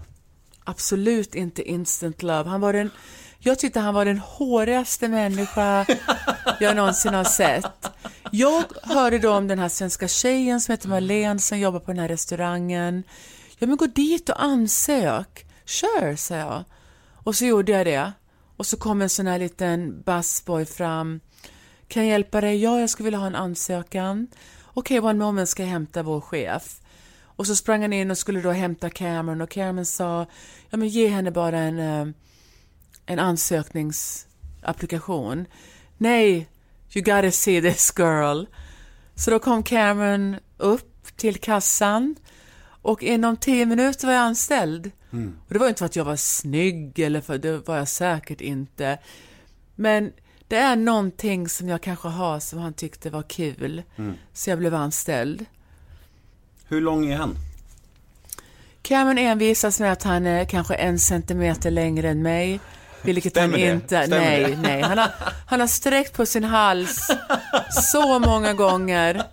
[0.70, 2.50] absolut inte instant love.
[2.50, 2.90] Han var den,
[3.40, 5.86] jag tyckte han var den hårigaste människa
[6.60, 7.90] jag någonsin har sett.
[8.32, 12.00] Jag hörde då om den här svenska tjejen som heter Marlene som jobbar på den
[12.00, 13.04] här restaurangen.
[13.58, 15.46] Ja, men gå dit och ansök.
[15.66, 16.64] Sure, sa jag.
[17.24, 18.12] Och så gjorde jag det.
[18.58, 21.20] Och så kom en sån här liten busboy fram.
[21.88, 22.64] Kan jag hjälpa dig?
[22.64, 24.28] Ja, jag skulle vilja ha en ansökan.
[24.74, 26.80] Okej, one moment ska jag hämta vår chef.
[27.24, 30.26] Och så sprang han in och skulle då hämta Cameron och Cameron sa,
[30.70, 32.06] ja men ge henne bara en, eh,
[33.10, 35.46] en ansökningsapplikation.
[35.98, 36.50] Nej,
[36.94, 38.44] you gotta see this girl.
[39.16, 42.16] Så då kom Cameron upp till kassan
[42.82, 44.92] och inom tio minuter var jag anställd.
[45.48, 48.42] Och det var inte för att jag var snygg eller för det var jag säkert
[48.42, 48.98] inte.
[49.76, 50.12] Men
[50.48, 53.84] det är någonting som jag kanske har som han tyckte var kul.
[54.34, 55.46] Så jag blev anställd.
[56.68, 57.36] Hur lång är han?
[58.82, 62.60] Cameron envisas med att han är kanske en centimeter längre än mig.
[63.02, 63.74] Vilket Stämmer han det?
[63.74, 64.08] inte...
[64.08, 64.58] Stämmer nej, det?
[64.62, 64.82] nej.
[64.82, 65.10] Han har,
[65.48, 67.12] han har sträckt på sin hals
[67.72, 69.24] så många gånger.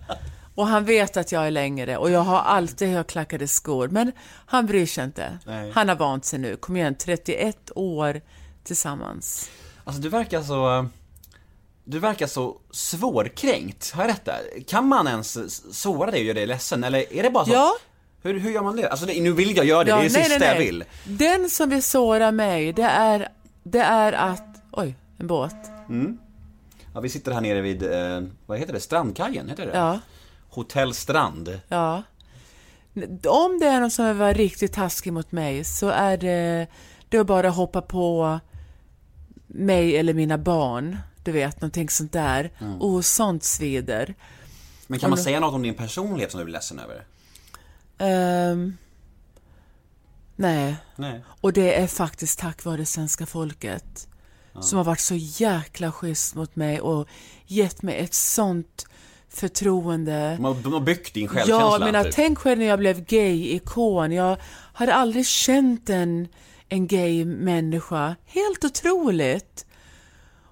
[0.55, 3.87] Och han vet att jag är längre och jag har alltid högklackade skor.
[3.87, 4.11] Men
[4.45, 5.39] han bryr sig inte.
[5.45, 5.71] Nej.
[5.75, 6.55] Han har vant sig nu.
[6.55, 8.21] Kom igen, 31 år
[8.63, 9.49] tillsammans.
[9.83, 10.87] Alltså du verkar så...
[11.83, 14.41] Du verkar så svårkränkt, har jag rätt där?
[14.67, 15.37] Kan man ens
[15.77, 16.83] såra dig och göra dig ledsen?
[16.83, 17.51] Eller är det bara så?
[17.51, 17.75] Ja.
[18.21, 18.89] Hur, hur gör man det?
[18.89, 20.65] Alltså det, nu vill jag göra det, det är det nej, sista nej, jag nej.
[20.65, 20.83] vill.
[21.03, 23.29] Den som vill såra mig, det är,
[23.71, 24.61] det är att...
[24.71, 25.55] Oj, en båt.
[26.93, 29.99] Ja, vi sitter här nere vid, eh, vad heter det, Strandkajen, heter det Ja.
[30.49, 31.59] Hotell Strand.
[31.67, 32.03] Ja.
[33.27, 36.67] Om det är någon som vill vara riktigt taskig mot mig så är det,
[37.09, 38.39] det är bara att hoppa på
[39.47, 40.97] mig eller mina barn.
[41.23, 42.51] Du vet, någonting sånt där.
[42.79, 44.15] Och sånt svider.
[44.87, 47.05] Men kan man säga något om din personlighet som du blir ledsen över?
[47.97, 48.77] Ehm,
[50.37, 50.75] nej.
[50.95, 51.23] Nej.
[51.41, 54.07] Och det är faktiskt tack vare svenska folket.
[54.61, 57.07] Som har varit så jäkla schysst mot mig och
[57.45, 58.85] gett mig ett sånt
[59.29, 60.35] förtroende.
[60.35, 61.85] De har, de har byggt din självkänsla.
[61.85, 62.15] Ja, men typ.
[62.15, 64.11] tänk själv när jag blev gay-ikon.
[64.11, 64.37] Jag
[64.73, 66.27] hade aldrig känt en,
[66.69, 68.15] en gay-människa.
[68.25, 69.65] Helt otroligt.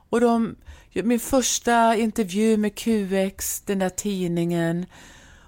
[0.10, 0.56] Och de,
[0.94, 4.86] min första intervju med QX, den där tidningen.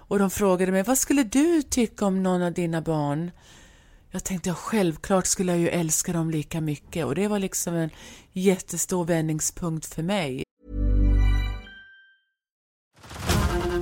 [0.08, 3.30] Och de frågade mig, vad skulle du tycka om någon av dina barn?
[4.10, 7.04] Jag tänkte, ja, självklart skulle jag ju älska dem lika mycket.
[7.06, 7.90] Och det var liksom en
[8.32, 10.42] jättestor vändningspunkt för mig.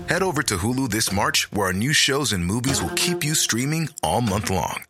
[0.09, 3.35] Head over to Hulu this March, where our new shows and movies will keep you
[3.35, 4.85] streaming all month long.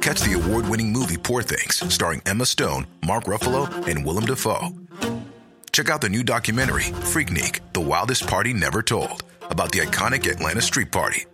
[0.00, 4.70] Catch the award winning movie Poor Things, starring Emma Stone, Mark Ruffalo, and Willem Dafoe.
[5.72, 10.62] Check out the new documentary, Freaknik The Wildest Party Never Told, about the iconic Atlanta
[10.62, 11.26] Street Party.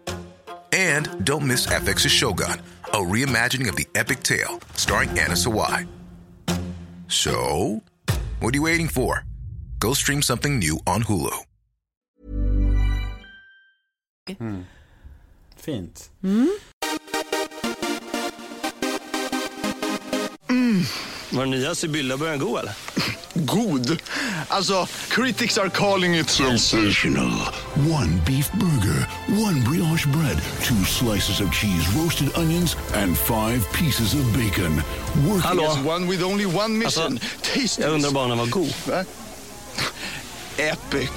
[0.72, 2.60] And don't miss FX's Shogun,
[2.92, 5.86] a reimagining of the epic tale, starring Anna Sawai.
[7.08, 7.82] So,
[8.40, 9.24] what are you waiting for?
[9.78, 11.44] Go stream something new on Hulu.
[14.38, 14.62] Hmm.
[15.56, 16.08] Fint.
[16.22, 16.48] Hmm?
[20.48, 21.15] Hmm.
[21.30, 22.72] Var den nya Sibylla början gå eller?
[23.34, 23.98] God.
[24.48, 27.32] Alltså, critics are calling it sensational.
[27.74, 29.08] One beef burger,
[29.46, 34.82] one brioche bread, two slices of cheese, roasted onions, and five pieces of bacon.
[35.26, 35.64] Working Hallå?
[35.66, 37.18] As one with only one mission.
[37.56, 38.72] Alltså, Jag undrar bara om den var god.
[38.88, 39.04] Va?
[40.56, 41.10] Epic.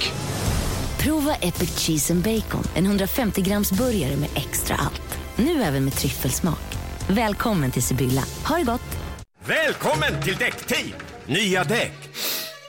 [0.98, 5.18] Prova Epic Cheese and Bacon, en 150 grams burgare med extra allt.
[5.36, 6.76] Nu även med tryffelsmak.
[7.08, 8.22] Välkommen till Sibylla.
[8.44, 8.99] Ha det gott!
[9.46, 10.92] Välkommen till Däckteam!
[11.26, 11.92] Nya däck.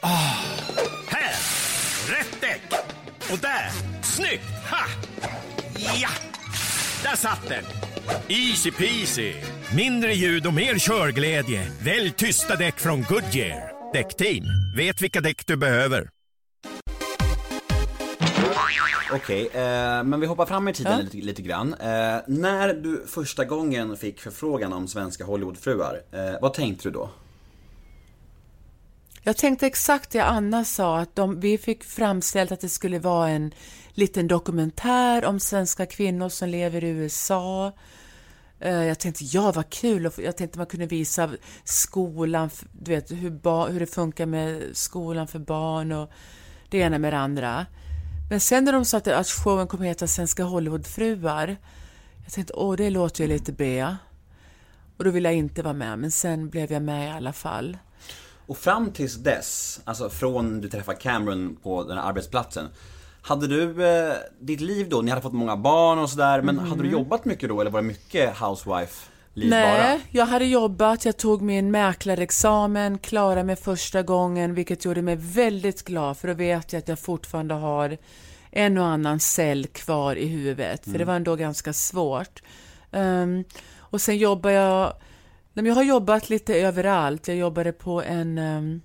[0.04, 0.38] Oh.
[1.08, 1.34] här!
[2.10, 2.62] Rätt däck.
[3.32, 3.70] Och där!
[4.04, 4.44] Snyggt!
[4.70, 4.86] Ha!
[6.02, 6.10] Ja!
[7.04, 7.64] Där satt den!
[8.28, 9.34] Easy peasy.
[9.76, 11.72] Mindre ljud och mer körglädje.
[11.82, 13.72] Välj tysta däck från Goodyear.
[13.94, 14.46] Däckteam.
[14.76, 16.21] Vet vilka däck du behöver.
[19.14, 21.00] Okej, eh, men vi hoppar fram i tiden Ja.
[21.04, 21.74] lite, lite grann.
[21.74, 27.10] Eh, när du första gången fick förfrågan om svenska Hollywoodfruar, eh, vad tänkte du då?
[29.24, 33.30] Jag tänkte exakt det Anna sa, att de, vi fick framställt att det skulle vara
[33.30, 33.54] en
[33.94, 37.72] liten dokumentär om svenska kvinnor som lever i USA.
[38.60, 41.30] Eh, Jag tänkte, ja vad kul, och jag tänkte man kunde visa
[41.64, 46.12] skolan, du vet hur, hur det funkar med skolan för barn och
[46.70, 47.66] det ena med det andra.
[48.32, 51.58] Men sen när de sa att, showen kommer heta Svenska Hollywoodfruar,
[52.24, 53.86] jag tänkte, åh det låter ju lite B.
[54.98, 57.78] Och då ville jag inte vara med, men sen blev jag med i alla fall.
[58.46, 62.68] Och fram tills dess, alltså från du träffade Cameron på den här arbetsplatsen.
[63.22, 66.84] Hade du eh, ditt liv då, ni hade fått många barn och sådär, men hade
[66.84, 69.50] du jobbat mycket då eller var det mycket housewife-liv bara?
[69.50, 75.16] Nej, jag hade jobbat, jag tog min mäklarexamen, klarade mig första gången, vilket gjorde mig
[75.16, 77.98] väldigt glad, för då vet jag att jag fortfarande har
[78.52, 82.42] en och annan cell kvar i huvudet, för det var ändå ganska svårt.
[82.92, 83.44] Ehm,
[83.78, 84.94] och sen jobbar jag,
[85.54, 87.28] jag har jobbat lite överallt.
[87.28, 88.82] Jag jobbade på en, ehm,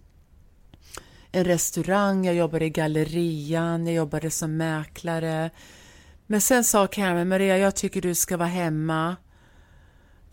[1.33, 5.51] en restaurang, jag jobbade i gallerian, jag jobbade som mäklare.
[6.27, 9.17] Men sen sa Cameron, Maria, jag tycker du ska vara hemma.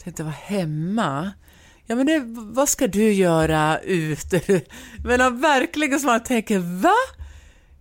[0.04, 1.32] Tänkte, vara hemma?
[1.86, 4.42] Ja, men det, vad ska du göra ute?
[5.06, 6.96] Men verkligen som man tänker, va?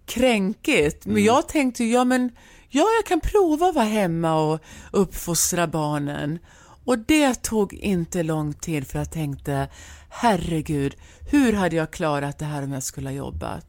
[0.07, 1.07] Kränkigt.
[1.07, 2.31] Men jag tänkte, ja men,
[2.69, 6.39] ja jag kan prova att vara hemma och uppfostra barnen.
[6.85, 9.69] Och det tog inte lång tid för jag tänkte,
[10.09, 10.95] herregud,
[11.31, 13.67] hur hade jag klarat det här om jag skulle ha jobbat?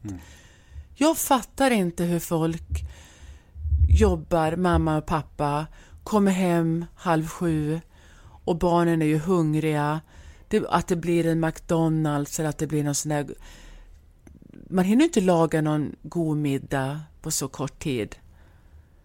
[0.94, 2.82] Jag fattar inte hur folk
[3.88, 5.66] jobbar, mamma och pappa,
[6.04, 7.80] kommer hem halv sju
[8.44, 10.00] och barnen är ju hungriga.
[10.48, 13.26] Det, att det blir en McDonalds eller att det blir någon sån där...
[14.70, 18.16] Man hinner inte laga någon god middag på så kort tid.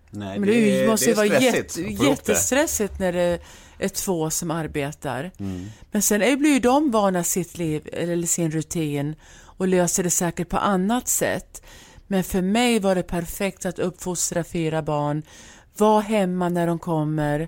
[0.10, 1.82] Nej, Men det, ju- måste ju vara stressigt det.
[2.06, 3.40] jättestressigt när det
[3.80, 5.32] är två som arbetar.
[5.92, 10.10] Men sen är- blir ju de vana sitt liv, eller sin rutin och löser det
[10.10, 11.64] säkert på annat sätt.
[12.08, 15.24] Men för mig var det perfekt att uppfostra fyra barn,
[15.78, 17.48] vara hemma när de kommer,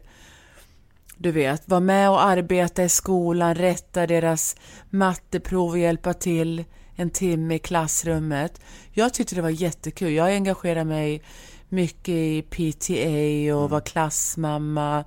[1.21, 4.55] du vet, vara med och arbeta i skolan, rätta deras
[4.89, 6.63] matteprov och hjälpa till
[6.95, 8.61] en timme i klassrummet.
[8.91, 10.11] Jag tyckte det var jättekul.
[10.11, 11.23] Jag engagerade mig
[11.69, 15.03] mycket i PTA och var klassmamma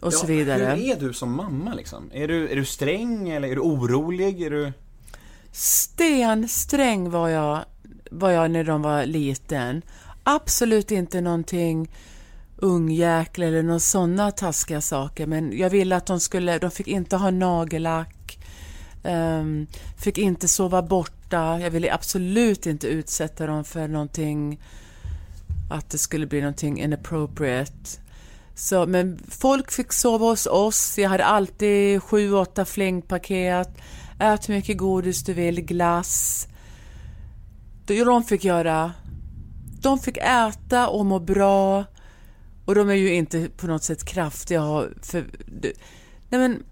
[0.00, 0.64] och så vidare.
[0.64, 2.10] Hur är du som mamma liksom?
[2.12, 4.42] Är du, är du sträng eller är du orolig?
[4.42, 4.72] Är du...
[5.52, 7.64] Stensträng var jag,
[8.10, 9.82] var jag när de var liten.
[10.22, 11.90] Absolut inte någonting
[12.60, 15.26] ungjäkel eller några sådana taskiga saker.
[15.26, 18.38] Men jag ville att de skulle, de fick inte ha nagellack.
[19.04, 21.60] um, fick inte sova borta.
[21.60, 24.60] Jag ville absolut inte utsätta dem för någonting,
[25.70, 28.00] att det skulle bli någonting inappropriate.
[28.54, 30.98] Så, men folk fick sova hos oss.
[30.98, 33.68] Jag hade alltid sju, åtta flingpaket.
[34.18, 36.46] Ät hur mycket godis du vill, glass.
[37.86, 38.92] De fick göra.
[39.82, 41.84] De fick äta och må bra.
[42.64, 44.60] Och de är ju inte på något sätt kraftiga.
[45.02, 45.26] För,
[46.28, 46.62] nej men,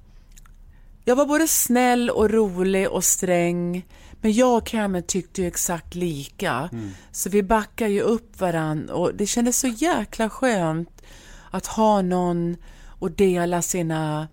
[1.04, 3.86] Jag var både snäll och rolig och sträng.
[4.20, 6.70] Men jag och Cameron tyckte ju exakt lika.
[7.12, 11.02] Så vi backade ju upp varann och det kändes så jäkla skönt
[11.50, 12.56] att ha någon
[13.00, 14.28] att dela sina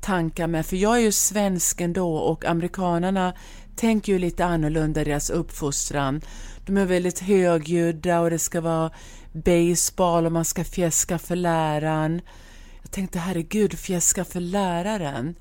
[0.00, 0.66] tankar med.
[0.66, 3.34] För jag är ju svensk ändå och amerikanerna
[3.76, 6.20] tänker ju lite annorlunda i deras uppfostran.
[6.66, 8.90] De är väldigt högljudda och det ska vara
[9.32, 12.20] baseball och man ska fjäska för läraren.
[12.82, 15.34] Jag tänkte herregud, fjäska för läraren.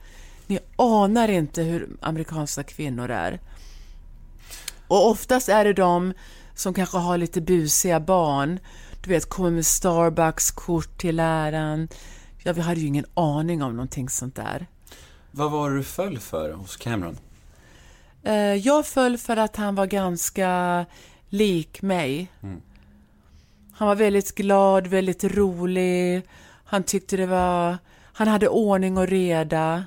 [0.47, 3.39] Ni anar inte hur amerikanska kvinnor är.
[4.87, 6.13] Och oftast är det de
[6.55, 8.59] som kanske har lite busiga barn.
[9.03, 11.87] Du vet, kommer med Starbucks-kort till läraren.
[12.43, 14.67] Ja, vi hade ju ingen aning om någonting sånt där.
[15.31, 17.17] Vad var det du föll för hos Cameron?
[18.23, 20.85] Eh, Jag föll för att han var ganska
[21.29, 22.31] lik mig.
[23.81, 26.21] Han var väldigt glad, väldigt rolig.
[26.63, 27.77] Han tyckte det var...
[28.13, 29.83] Han hade ordning och reda.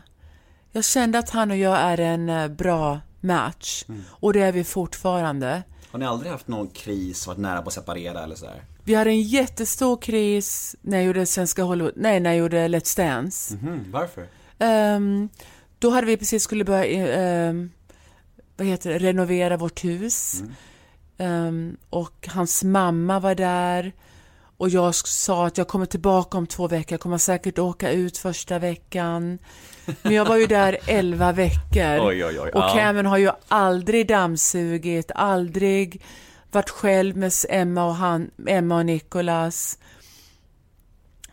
[0.73, 3.85] Jag kände att han och jag är en eh, bra match.
[4.07, 5.63] Och det är vi fortfarande.
[5.91, 8.63] Har ni aldrig haft någon kris, varit nära på att separera eller sådär?
[8.85, 11.93] Vi hade en jättestor kris när jag gjorde Svenska Hollywood...
[11.97, 13.55] Nej, när jag gjorde Let's Dance.
[13.55, 14.27] Mhm, varför?
[14.59, 15.29] Ehm,
[15.79, 17.71] då hade vi precis skulle börja ehm,
[18.57, 20.43] vad heter det, renovera vårt hus.
[21.19, 23.93] Ehm, och hans mamma var där.
[24.57, 26.93] Och jag sa att jag kommer tillbaka om två veckor.
[26.93, 29.39] Jag kommer säkert åka ut första veckan.
[30.03, 32.09] Men jag var ju där elva veckor.
[32.09, 32.73] Oj, oj, oj, Och.
[32.73, 36.03] Cameron har ju aldrig dammsugit, aldrig
[36.53, 39.79] varit själv med Emma och, han, Emma och Nicholas.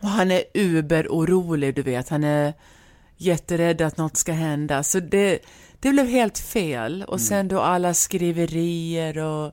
[0.00, 2.08] Och han är uber-orolig, du vet.
[2.08, 2.52] Han är
[3.16, 4.82] jätterädd att något ska hända.
[4.82, 5.38] Så det,
[5.80, 7.04] det blev helt fel.
[7.08, 9.52] Och sen då alla skriverier och...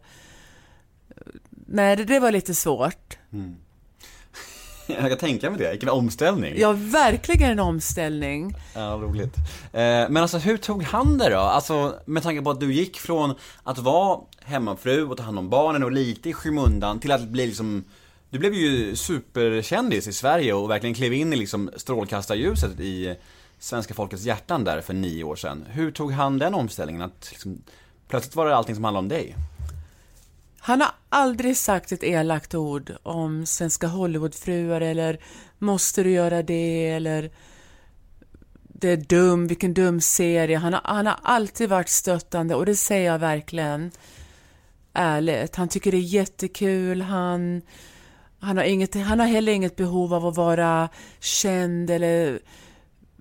[1.71, 3.17] Nej, det, det var lite svårt.
[4.87, 6.53] Jag kan tänka mig det, vilken omställning.
[6.57, 8.55] Ja, verkligen en omställning.
[8.75, 9.35] Ja, roligt.
[9.73, 11.37] Eh, men alltså hur tog han det då?
[11.37, 15.49] Alltså med tanke på att du gick från att vara hemmafru och ta hand om
[15.49, 17.83] barnen och lite i skymundan till att bli liksom
[18.29, 23.15] Du blev ju superkändis i Sverige och verkligen klev in i liksom strålkastarljuset i
[23.59, 25.65] svenska folkets hjärtan där för nio år sedan.
[25.69, 27.01] Hur tog han den omställningen?
[27.01, 27.61] Att liksom,
[28.07, 29.35] plötsligt var det allting som handlade om dig?
[30.59, 35.19] Han har aldrig sagt ett elakt ord om svenska Hollywoodfruar eller
[35.57, 37.31] måste du göra det eller
[38.63, 40.57] det är dum, vilken dum serie.
[40.57, 43.91] Han har, han har alltid varit stöttande och det säger jag verkligen
[44.93, 45.55] ärligt.
[45.55, 47.61] Han tycker det är jättekul, han,
[48.39, 50.89] han, har inget, han har heller inget behov av att vara
[51.19, 52.39] känd eller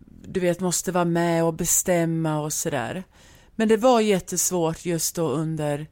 [0.06, 3.04] du vet, måste vara med och bestämma och sådär.
[3.56, 5.86] Men det var jättesvårt just då under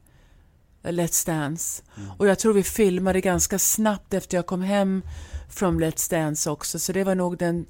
[0.91, 1.83] Let's Dance.
[2.17, 5.01] Och jag tror vi filmade ganska snabbt efter jag kom hem
[5.49, 7.65] från Let's Dance också, så det var nog den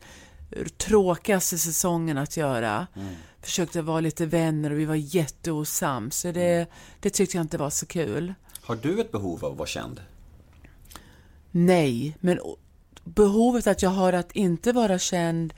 [0.77, 2.87] tråkigaste säsongen att göra.
[3.41, 6.67] Försökte vara lite vänner och vi var jätteosams, så det,
[6.99, 8.33] det tyckte jag inte var så kul.
[8.61, 10.01] Har du ett behov av att vara känd?
[11.51, 12.39] Nej, men
[13.03, 15.53] behovet att jag har att inte vara känd,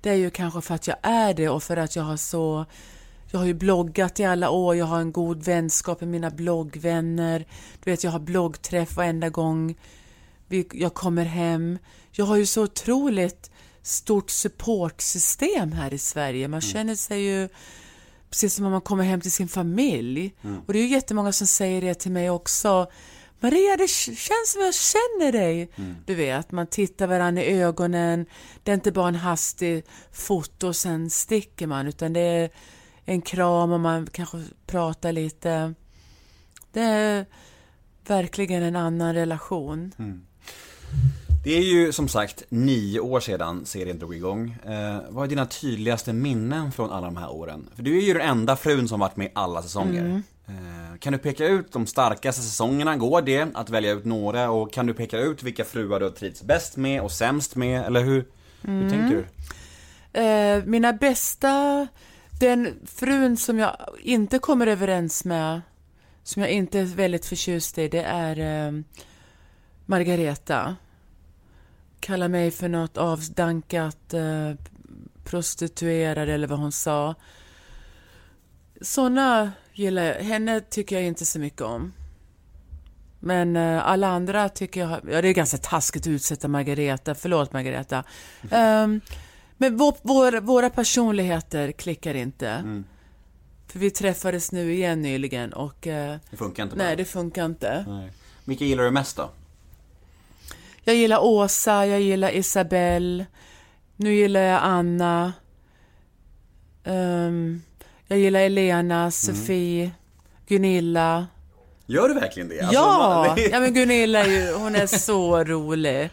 [0.00, 2.66] det är ju kanske för att jag är det och för att jag har så
[3.30, 7.46] jag har ju bloggat i alla år, jag har en god vänskap med mina bloggvänner.
[7.84, 9.74] Du vet, jag har bloggträff varenda gång
[10.72, 11.78] jag kommer hem.
[12.12, 13.50] Jag har ju så otroligt
[13.82, 16.48] stort supportsystem här i Sverige.
[16.48, 17.48] Man känner sig ju
[18.30, 20.34] precis som om man kommer hem till sin familj.
[20.66, 22.86] Och det är ju jättemånga som säger det till mig också.
[23.40, 25.70] Maria, det känns som jag känner dig.
[26.06, 28.26] Du vet, man tittar varandra i ögonen.
[28.62, 32.50] Det är inte bara en hastig foto och sen sticker man, utan det är
[33.08, 35.74] en kram och man kanske pratar lite.
[36.72, 37.26] Det är
[38.06, 39.92] verkligen en annan relation.
[41.44, 44.56] Det är ju som sagt nio år sedan serien drog igång.
[44.66, 47.68] Eh, vad är dina tydligaste minnen från alla de här åren?
[47.74, 50.22] För du är ju den enda frun som varit med i alla säsonger.
[50.46, 52.96] Eh, kan du peka ut de starkaste säsongerna?
[52.96, 54.50] Går det att välja ut några?
[54.50, 57.86] Och kan du peka ut vilka fruar du har trivts bäst med och sämst med?
[57.86, 58.24] Eller hur,
[58.62, 59.24] hur tänker du?
[60.20, 61.86] Eh, mina bästa,
[62.38, 65.60] den frun som jag inte kommer överens med,
[66.22, 68.80] som jag inte är väldigt förtjust i, det är eh,
[69.86, 70.76] Margareta.
[72.00, 74.52] Kallar mig för något avdankat eh,
[75.24, 77.14] prostituerad eller vad hon sa.
[78.80, 80.14] Såna gillar jag.
[80.14, 81.92] Henne tycker jag inte så mycket om.
[83.20, 84.90] Men eh, alla andra tycker jag...
[84.90, 87.14] Ja, det är ganska taskigt att utsätta Margareta.
[87.14, 88.04] Förlåt, Margareta.
[88.50, 89.00] Ehm,
[89.58, 92.82] men vår, vår, våra personligheter klickar inte.
[93.66, 95.86] För vi träffades nu igen nyligen och...
[95.86, 96.84] eh, Det funkar inte bara.
[96.84, 97.84] nej, det funkar inte.
[97.88, 98.12] Nej.
[98.44, 99.30] Vilka gillar du mest då?
[100.84, 103.26] Jag gillar Åsa, jag gillar Isabelle.
[103.96, 105.32] Nu gillar jag Anna.
[106.84, 107.62] Ehm,
[108.06, 109.90] jag gillar Elena, Sofie,
[110.46, 111.26] Gunilla.
[111.86, 112.60] Gör du verkligen det?
[112.60, 113.24] Alltså, ja!
[113.26, 116.10] man- det- ja, men Gunilla är ju, hon är så rolig.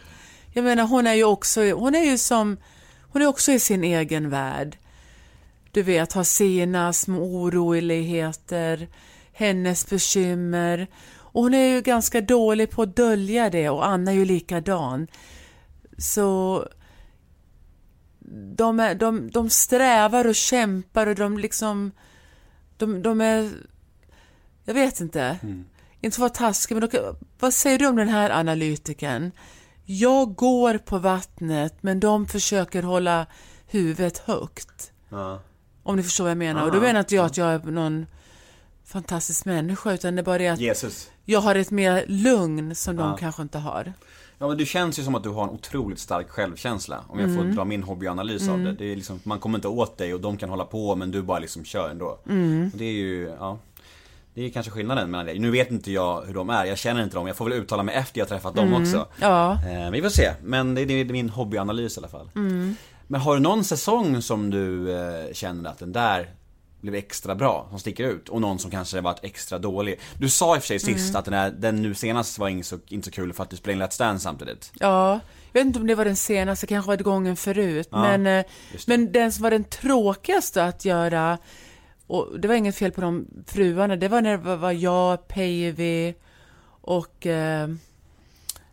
[0.52, 2.56] Jag menar, hon är ju också, hon är ju som,
[3.16, 4.78] hon är också i sin egen värld.
[5.70, 8.88] Du vet, har sina små oroligheter,
[9.32, 10.86] hennes bekymmer.
[11.14, 15.06] Och hon är ju ganska dålig på att dölja det och Anna är ju likadan.
[15.98, 16.64] Så
[18.56, 21.92] de, är, de, de strävar och kämpar och de liksom,
[22.76, 23.50] de, de är,
[24.64, 25.38] jag vet inte,
[26.00, 29.30] inte för att vara taskig, men de, vad säger du om den här analytikern?
[29.86, 33.26] Jag går på vattnet, men de försöker hålla
[33.66, 34.92] huvudet högt.
[35.08, 35.40] Ja.
[35.82, 36.62] Om ni förstår vad jag menar.
[36.64, 36.86] Och då Aha.
[36.86, 38.06] menar inte jag att jag är någon
[38.84, 41.10] fantastisk människa, utan det är bara det att Jesus.
[41.24, 43.16] jag har ett mer lugn som de Ja.
[43.16, 43.92] kanske inte har.
[44.38, 47.04] Ja men det känns ju som att du har en otroligt stark självkänsla.
[47.08, 47.54] Om jag får Mm.
[47.56, 48.72] dra min hobbyanalys av det.
[48.72, 51.22] det är liksom, man kommer inte åt dig och de kan hålla på men du
[51.22, 52.18] bara liksom kör ändå.
[52.28, 52.70] Mm.
[52.72, 53.58] Och det är ju, ja.
[54.36, 55.38] Det är kanske skillnaden mellan dig.
[55.38, 57.26] Nu vet inte jag hur de är, jag känner inte dem.
[57.26, 58.96] Jag får väl uttala mig efter jag träffat dem också.
[58.96, 59.08] Mm.
[59.20, 59.52] Ja.
[59.52, 60.32] Eh, vi får se.
[60.42, 62.30] Men det är, det är min hobbyanalys i alla fall.
[62.34, 62.76] Mm.
[63.06, 66.30] Men har du någon säsong som du eh, känner att den där
[66.80, 68.28] blev extra bra, som sticker ut?
[68.28, 70.00] Och någon som kanske varit extra dålig?
[70.18, 71.18] Du sa i och för sig sist Mm.
[71.18, 73.56] att den, här, den nu senast var inte så, inte så kul för att du
[73.56, 74.72] spelade in Let's Dance samtidigt.
[74.80, 75.20] Ja,
[75.52, 77.88] jag vet inte om det var den senaste, kanske var det gången förut.
[77.90, 78.86] Ja, men, eh, det.
[78.86, 81.38] men den som var den tråkigaste att göra,
[82.06, 86.14] och det var inget fel på de fruarna, det var när det var- jag, Päivi
[86.80, 87.68] och eh,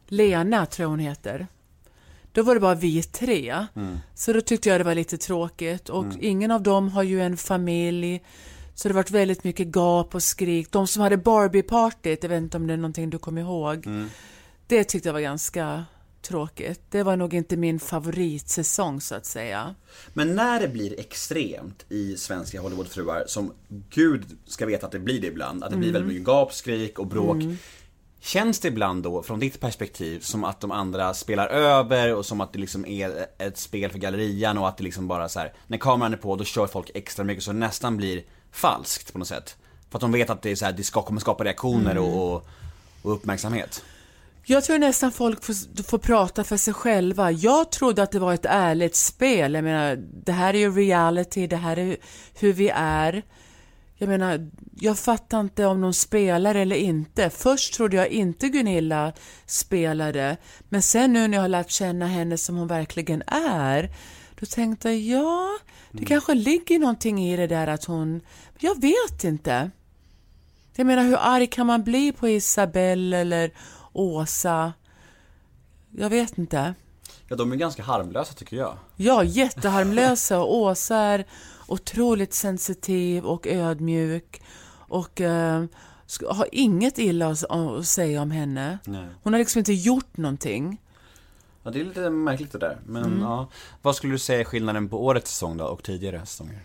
[0.08, 1.48] Lena, tror jag hon heter.
[2.32, 3.66] Då var det bara vi tre.
[3.76, 3.98] Mm.
[4.16, 5.90] Så då tyckte jag det var lite tråkigt.
[5.90, 6.18] Och Mm.
[6.22, 8.22] ingen av dem har ju en familj.
[8.76, 10.72] Så det varit väldigt mycket gap och skrik.
[10.72, 13.86] De som hade Barbie-partyt, jag vet inte om det är någonting du kommer ihåg.
[13.88, 14.10] Mm.
[14.68, 15.86] Det tyckte jag var ganska
[16.24, 16.82] tråkigt.
[16.90, 19.76] Det var nog inte min favoritsäsong så att säga.
[20.14, 23.54] Men när det blir extremt i svenska Hollywoodfruar, som
[23.90, 26.02] gud ska veta att det blir det ibland, att det blir Mm.
[26.02, 27.36] väldigt mycket gap, skrik och bråk.
[27.36, 27.58] Mm.
[28.20, 32.42] Känns det ibland då, från ditt perspektiv, som att de andra spelar över och som
[32.42, 35.54] att det liksom är ett spel för gallerian och att det liksom bara så här,
[35.68, 39.20] när kameran är på då kör folk extra mycket så det nästan blir falskt på
[39.20, 39.56] något sätt.
[39.90, 42.04] För att de vet att det är så här, det ska, kommer skapa reaktioner Mm.
[42.04, 42.36] och,
[43.02, 43.84] och uppmärksamhet.
[44.46, 47.32] Jag tror nästan folk får, får prata för sig själva.
[47.32, 49.54] Jag trodde att det var ett ärligt spel.
[49.54, 51.98] Jag menar, det här är ju reality, det här är
[52.34, 53.24] hur vi är.
[53.96, 57.30] Jag menar, jag fattar inte om någon spelar eller inte.
[57.30, 59.14] Först trodde jag inte Gunilla
[59.46, 60.38] spelade,
[60.70, 63.90] men sen nu när jag har lärt känna henne som hon verkligen är,
[64.40, 65.50] då tänkte jag, ja,
[65.92, 68.22] det kanske ligger någonting i det där att hon,
[68.60, 69.72] jag vet inte.
[70.76, 73.52] Jag menar, hur arg kan man bli på Isabelle eller
[73.94, 74.74] Åsa?
[75.92, 76.74] Jag vet inte.
[77.28, 78.78] Ja, de är ganska harmlösa tycker jag.
[78.96, 81.26] Ja, jätteharmlösa och Åsa är
[81.68, 84.42] otroligt sensitiv och ödmjuk
[84.88, 85.64] och eh,
[86.30, 88.78] har inget illa att, att säga om henne.
[88.86, 89.08] Nej.
[89.24, 90.82] Hon har liksom inte gjort någonting.
[91.64, 92.80] Ja, det är lite märkligt det där.
[92.86, 93.20] Men Mm.
[93.22, 93.48] ja,
[93.82, 96.60] vad skulle du säga är skillnaden på årets säsong då och tidigare säsonger?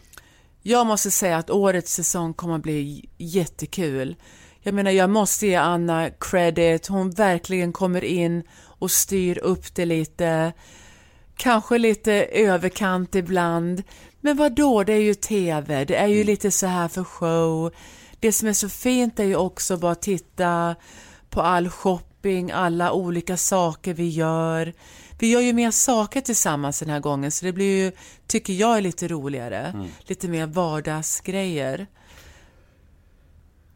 [0.63, 4.17] Jag måste säga att årets säsong kommer att bli jättekul.
[4.61, 6.87] Jag menar, jag måste ge Anna credit.
[6.87, 10.53] Hon verkligen kommer in och styr upp det lite.
[11.37, 13.83] Kanske lite överkant ibland.
[14.21, 14.85] Men vad då?
[14.85, 15.85] det är ju TV.
[15.85, 17.73] Det är ju lite så här för show.
[18.21, 20.77] Det som är så fint är ju också bara att titta
[21.31, 24.73] på all shopping, alla olika saker vi gör.
[25.19, 27.93] Vi gör ju mer saker tillsammans den här gången så det blir ju,
[28.27, 29.59] tycker jag, lite roligare.
[29.59, 29.87] Mm.
[30.01, 31.87] Lite mer vardagsgrejer.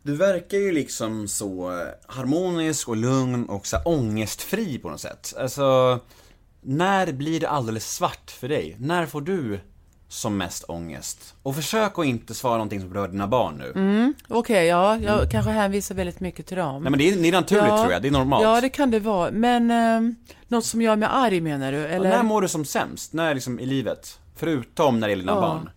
[0.03, 5.00] Du verkar ju liksom så eh, harmonisk och lugn och så här ångestfri på något
[5.00, 5.34] sätt.
[5.38, 5.98] Alltså,
[6.61, 8.76] när blir det alldeles svart för dig?
[8.78, 9.61] När får du
[10.09, 11.34] som mest ångest?
[11.42, 13.72] Och försök att inte svara någonting som berör dina barn nu.
[13.74, 16.82] Mm, Okej, ja, jag kanske hänvisar väldigt mycket till dem.
[16.82, 17.78] Nej men det är, det är naturligt Ja.
[17.78, 18.44] tror jag, det är normalt.
[18.44, 19.30] Ja, det kan det vara.
[19.30, 20.12] Men eh,
[20.48, 21.78] något som gör mig arg menar du?
[21.86, 22.11] Eller?
[22.11, 23.12] när mår du som sämst?
[23.12, 24.18] När liksom i livet?
[24.36, 25.40] Förutom när det gäller dina Ja.
[25.40, 25.70] barn?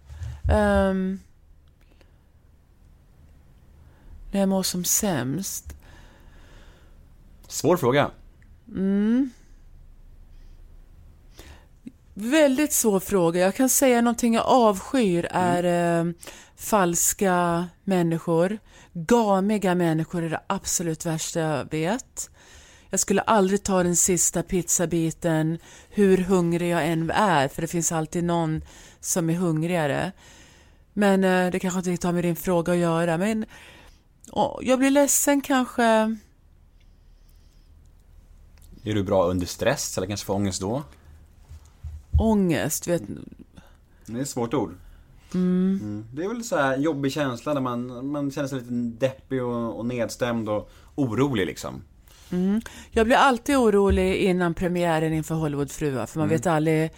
[0.54, 1.20] Ehm,
[4.36, 5.76] när jag mår som sämst?
[7.48, 8.12] Svår fråga.
[8.68, 9.30] Mm.
[12.14, 13.40] Väldigt svår fråga.
[13.42, 16.12] Jag kan säga någonting jag avskyr är eh,
[16.56, 18.58] falska människor.
[18.94, 22.30] Gamiga människor är det absolut värsta jag vet.
[22.90, 25.58] Jag skulle aldrig ta den sista pizzabiten
[25.90, 28.62] hur hungrig jag än är, för det finns alltid någon
[29.00, 30.12] som är hungrigare.
[30.94, 33.18] Men eh, det kanske inte har med din fråga att göra.
[33.18, 33.46] Men
[34.62, 35.84] jag blir ledsen kanske.
[38.84, 40.84] Är du bra under stress eller kanske får ångest då?
[42.20, 43.02] Ångest, vet
[44.06, 44.76] Det är ett svårt ord.
[45.34, 46.06] Mm.
[46.14, 48.74] Det är väl så här jobbig känsla där man, man känner sig lite
[49.06, 51.82] deppig och, och nedstämd och orolig liksom.
[52.92, 56.92] Jag blir alltid orolig innan premiären inför Hollywoodfruar för man vet aldrig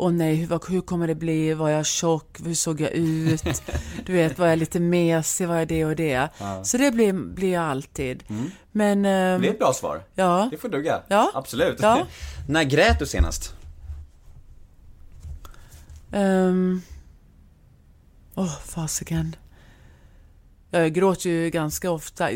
[0.00, 1.54] Åh nej, hur, hur kommer det bli?
[1.54, 2.40] Var jag tjock?
[2.44, 3.42] Hur såg jag ut?
[4.06, 5.48] Du vet, var jag lite mesig?
[5.48, 6.28] Var jag det och det?
[6.64, 8.24] Så det blir, blir jag alltid.
[8.72, 9.04] Men...
[9.04, 10.02] ehm, Det är ett bra svar.
[10.14, 10.48] Ja.
[10.50, 11.02] Det får duga.
[11.08, 11.30] Ja.
[11.34, 11.78] Absolut.
[11.82, 12.06] Ja.
[12.48, 13.54] När grät du senast?
[16.12, 16.82] Ehm,
[18.34, 19.36] Åh, fasiken.
[20.70, 22.28] Jag gråter ju ganska ofta.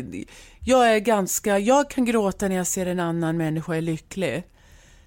[0.59, 4.43] Jag är ganska, jag kan gråta när jag ser en annan människa är lycklig.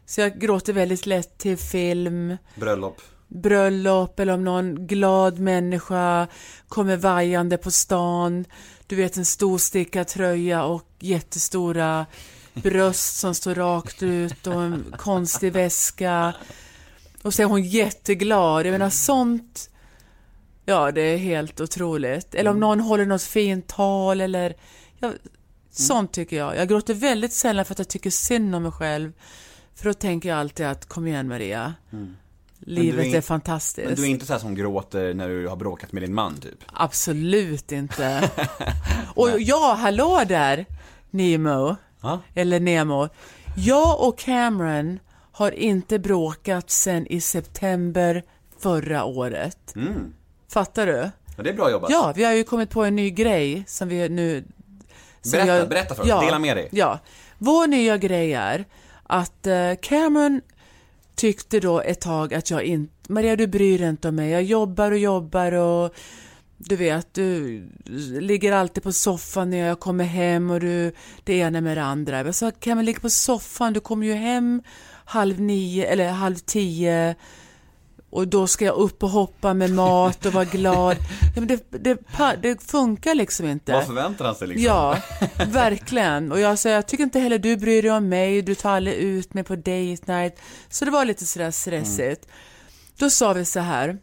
[0.09, 3.01] Så jag gråter väldigt lätt till film, Bröllop.
[3.29, 6.27] bröllop eller om någon glad människa
[6.69, 8.45] kommer vajande på stan.
[8.87, 12.07] Du vet en stor stickad tröja och jättestora
[12.55, 16.35] bröst som står rakt ut och en konstig väska.
[17.23, 18.67] Och så är hon jätteglad.
[18.67, 19.71] Jag menar sånt.
[20.65, 22.35] Ja, det är helt otroligt.
[22.35, 24.55] Eller om någon håller något fint tal eller
[24.99, 25.13] ja,
[25.71, 26.57] sånt tycker jag.
[26.57, 29.13] Jag gråter väldigt sällan för att jag tycker synd om mig själv.
[29.79, 31.75] För då tänker jag alltid att kom igen Maria.
[32.61, 33.87] Livet Men du är- är, fantastiskt.
[33.87, 36.41] Men du är inte så här som gråter när du har bråkat med din man
[36.41, 36.59] typ?
[36.73, 38.31] Absolut inte.
[39.15, 40.67] och ja, hallå där,
[41.11, 41.77] Nemo.
[42.01, 42.21] Ja.
[42.35, 43.09] Eller Nemo.
[43.57, 44.99] Jag och Cameron
[45.33, 48.23] har inte bråkat sen i september
[48.59, 49.73] förra året.
[49.77, 50.13] Mm.
[50.49, 51.11] Fattar du?
[51.37, 51.91] Ja, det är bra jobbat.
[51.91, 54.45] Ja, vi har ju kommit på en ny grej som vi nu...
[55.23, 56.25] som Berätta, jag- berätta för oss.
[56.25, 56.69] Dela med dig.
[56.73, 56.99] Ja.
[57.39, 58.65] Vår nya grej är
[59.09, 60.41] att eh, Cameron
[61.15, 63.13] tyckte då ett tag att jag inte...
[63.13, 64.31] Maria, du bryr dig inte om mig.
[64.31, 65.95] Jag jobbar och jobbar och
[66.59, 67.63] du vet, du
[68.21, 70.93] ligger alltid på soffan när jag kommer hem och du
[71.25, 72.19] det ena med det andra.
[72.19, 74.63] Jag sa, Cameron, ligger på soffan, du kommer ju hem
[75.05, 77.15] halv nio eller halv tio
[78.11, 80.97] och då ska jag upp och hoppa med mat och vara glad.
[81.35, 81.99] Ja, men det, det,
[82.43, 83.73] det funkar liksom inte.
[83.73, 84.65] Vad förväntar han sig liksom?
[84.65, 84.99] Ja,
[85.47, 86.33] verkligen.
[86.33, 88.95] Och jag säger, jag tycker inte heller du bryr dig om mig, du tar aldrig
[88.97, 90.41] ut mig på date night.
[90.69, 92.29] Så det var lite sådär stressigt.
[92.99, 93.99] Då sa vi så här.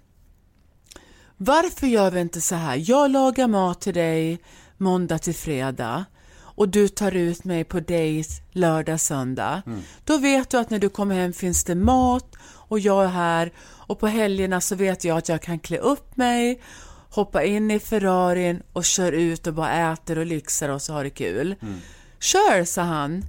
[1.38, 2.84] Varför gör vi inte så här?
[2.90, 4.40] Jag lagar mat till dig
[4.78, 6.06] måndag till fredag
[6.38, 9.62] och du tar ut mig på dejt lördag, söndag.
[10.04, 12.36] Då vet du att när du kommer hem finns det mat
[12.68, 13.52] och jag är här
[13.88, 16.62] och på helgerna så vet jag att jag kan klä upp mig,
[17.10, 21.04] hoppa in i Ferrarin och kör ut och bara äter och lyxar och så har
[21.04, 21.56] det kul.
[22.20, 23.26] Kör, sa han.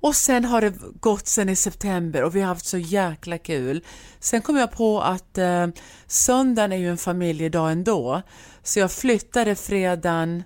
[0.00, 3.84] Och sen har det gått sen i september och vi har haft så jäkla kul.
[4.20, 5.66] Sen kom jag på att eh,
[6.06, 8.22] söndagen är ju en familjedag ändå.
[8.62, 10.42] Så jag flyttade fredagen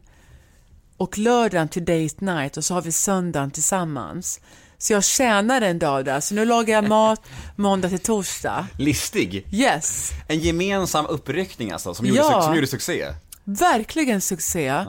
[0.97, 4.41] och lördagen till date night och så har vi söndagen tillsammans.
[4.83, 6.21] Så jag tjänar en dag där.
[6.21, 7.23] Så nu lagar jag mat
[7.57, 8.67] måndag till torsdag.
[8.79, 9.47] Listig.
[9.53, 12.43] Yes, En gemensam uppryckning alltså, som gjorde, Ja.
[12.43, 13.07] som gjorde succé.
[13.45, 14.85] verkligen succé.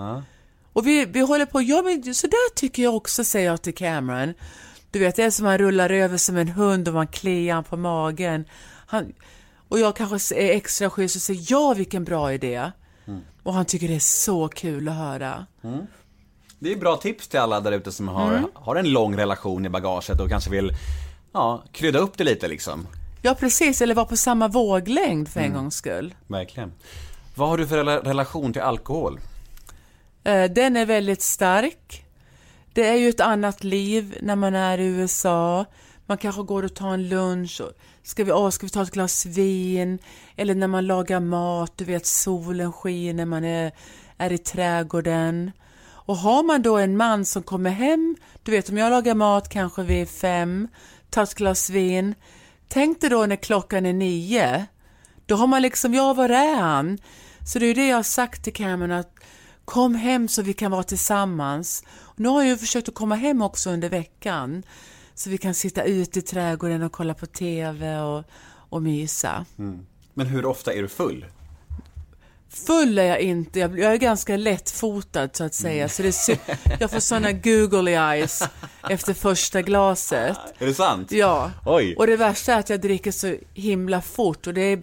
[0.74, 3.76] Och vi, vi håller på, ja men så där tycker jag också, säger jag till
[3.76, 4.34] Cameron.
[4.92, 7.64] Du vet, det är som man rullar över som en hund och man kliar han
[7.64, 8.46] på magen.
[8.88, 9.14] Han,
[9.70, 12.72] och jag kanske är extra schysst och säger ja vilken bra idé.
[13.44, 15.46] Och han tycker det är så kul att höra.
[16.64, 19.70] Det är bra tips till alla där ute som har, har en lång relation i
[19.70, 20.72] bagaget och kanske vill,
[21.34, 22.88] ja, krydda upp det lite liksom.
[23.22, 26.16] Ja precis, eller vara på samma våglängd för en gångs skull.
[26.28, 26.74] Verkligen.
[27.36, 29.20] Vad har du för rela- relation till alkohol?
[30.24, 32.06] Eh, Den är väldigt stark.
[32.74, 35.66] Det är ju ett annat liv när man är i USA.
[36.06, 37.62] Man kanske går och tar en lunch.
[37.62, 37.72] Och
[38.04, 40.00] ska, vi, åh, ska vi ta ett glas vin?
[40.36, 43.72] Eller när man lagar mat, du vet solen skiner, man är,
[44.18, 45.52] är i trädgården.
[46.06, 49.50] Och har man då en man som kommer hem, du vet om jag lagar mat
[49.50, 50.68] kanske vid fem,
[51.10, 52.16] tar ett glas vin.
[52.68, 54.66] Tänk dig då när klockan är nio.
[55.26, 56.98] Då har man liksom, ja var är han?
[57.48, 59.16] Så det är ju det jag har sagt till Cameron att
[59.66, 61.84] kom hem så vi kan vara tillsammans.
[62.02, 64.64] Och nu har jag ju försökt att komma hem också under veckan.
[65.16, 68.24] Så vi kan sitta ute i trädgården och kolla på TV och,
[68.70, 69.46] och mysa.
[69.58, 69.86] Mm.
[70.14, 71.26] Men hur ofta är du full?
[72.54, 75.90] Full är jag inte, jag, är ganska lättfotad så att säga.
[75.90, 76.38] Så det är
[76.80, 78.44] jag får såna googly eyes
[78.90, 80.38] efter första glaset.
[80.58, 81.12] Är det sant?
[81.12, 81.96] Ja, Oj.
[81.96, 84.82] och det värsta är att jag dricker så himla fort och det är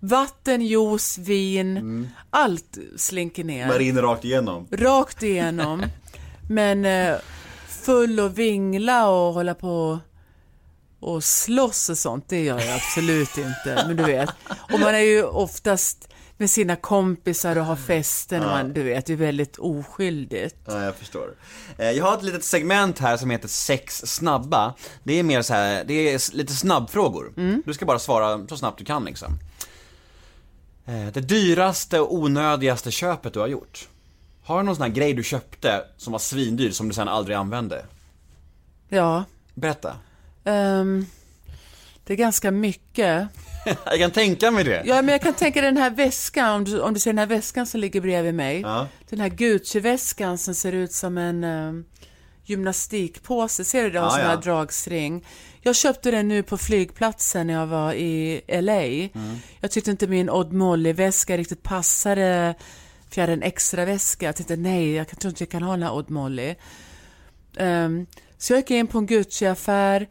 [0.00, 3.68] vatten, juice, vin, allt slinker ner.
[3.68, 4.66] Bara rakt igenom.
[4.70, 5.86] Rakt igenom.
[6.48, 7.16] Men eh,
[7.68, 9.98] full och vingla och hålla på
[11.00, 13.84] och slåss och sånt, det gör jag absolut inte.
[13.86, 14.30] Men du vet,
[14.72, 16.08] och man är ju oftast
[16.40, 20.56] med sina kompisar och har festen och man, du vet, det är väldigt oskyldigt.
[20.64, 21.34] Ja, jag förstår.
[21.78, 24.74] Eh, Jag har ett litet segment här som heter sex snabba.
[25.02, 27.32] Det är mer så här, det är lite snabbfrågor.
[27.66, 29.38] Du ska bara svara så snabbt du kan liksom.
[30.86, 33.88] Eh, Det dyraste och onödigaste köpet du har gjort?
[34.44, 37.36] Har du någon sån här grej du köpte som var svindyr som du sen aldrig
[37.36, 37.84] använde?
[38.88, 39.24] Ja.
[39.54, 39.96] Berätta.
[40.44, 41.06] ehm,
[42.04, 43.28] det är ganska mycket.
[43.84, 44.82] Jag kan tänka mig det.
[44.86, 47.26] Ja, men jag kan tänka den här väskan, om du, om du ser den här
[47.26, 48.60] väskan som ligger bredvid mig.
[48.60, 48.88] Ja.
[49.10, 51.84] Den här Gucci-väskan som ser ut som en um,
[52.44, 53.64] gymnastikpåse.
[53.64, 53.98] Ser du det?
[53.98, 54.36] Har Ja, sån här ja.
[54.36, 55.26] dragstring.
[55.60, 58.82] Jag köpte den nu på flygplatsen när jag var i LA.
[58.82, 59.38] Mm.
[59.60, 62.54] Jag tyckte inte min Odd Molly-väska riktigt passade
[63.10, 64.26] för jag hade en extra väska.
[64.26, 66.54] Jag tänkte nej, jag tror inte jag kan ha den här Odd Molly.
[67.56, 68.06] Ehm,
[68.38, 70.08] så jag gick in på en Gucci-affär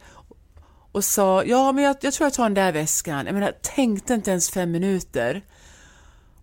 [0.92, 3.26] och sa, ja men jag, jag tror jag tar den där väskan.
[3.26, 5.42] Jag menar, tänkte inte ens fem minuter.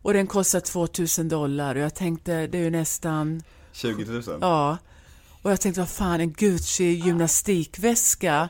[0.02, 3.44] Och den kostar 2000 dollar och jag tänkte, det är ju nästan,
[3.74, 4.24] 20 000?
[4.42, 4.78] ja.
[5.42, 8.50] Och jag tänkte, vad fan, en Gucci gymnastikväska.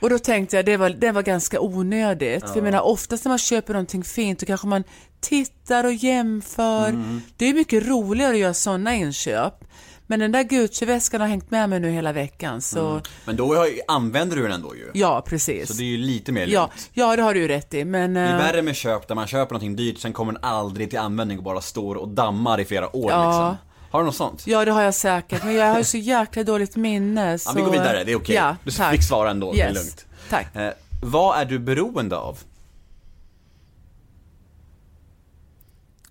[0.00, 2.48] Och då tänkte jag, det var, det var ganska onödigt.
[2.48, 4.84] För jag menar, oftast när man köper någonting fint, då kanske man
[5.20, 7.04] tittar och jämför.
[7.36, 9.64] Det är mycket roligare att göra sådana inköp.
[10.12, 13.68] Men den där Gucci-väskan har hängt med mig nu hela veckan, så Men då har,
[13.88, 14.90] använder du den ändå ju.
[14.94, 15.68] ja, precis.
[15.68, 16.90] Så det är ju lite mer Ja, lugnt.
[16.92, 18.14] ja, det har du ju rätt i, men...
[18.14, 20.90] Det är eh, värre med köp där man köper någonting dyrt, sen kommer den aldrig
[20.90, 23.26] till användning och bara står och dammar i flera år Ja.
[23.28, 23.56] liksom.
[23.90, 24.46] Har du något sånt?
[24.46, 27.38] Ja, det har jag säkert, men jag har ju så jäkla dåligt minne.
[27.38, 27.50] Så...
[27.50, 28.34] Ja, vi går vidare, det är okej.
[28.36, 28.92] Ja, du tack.
[28.92, 30.06] fick svara ändå, det är Yes, lugnt.
[30.30, 30.56] Tack.
[30.56, 32.38] Eh, vad är du beroende av?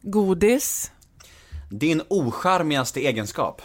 [0.01, 0.91] Godis.
[1.69, 3.61] Din ocharmigaste egenskap?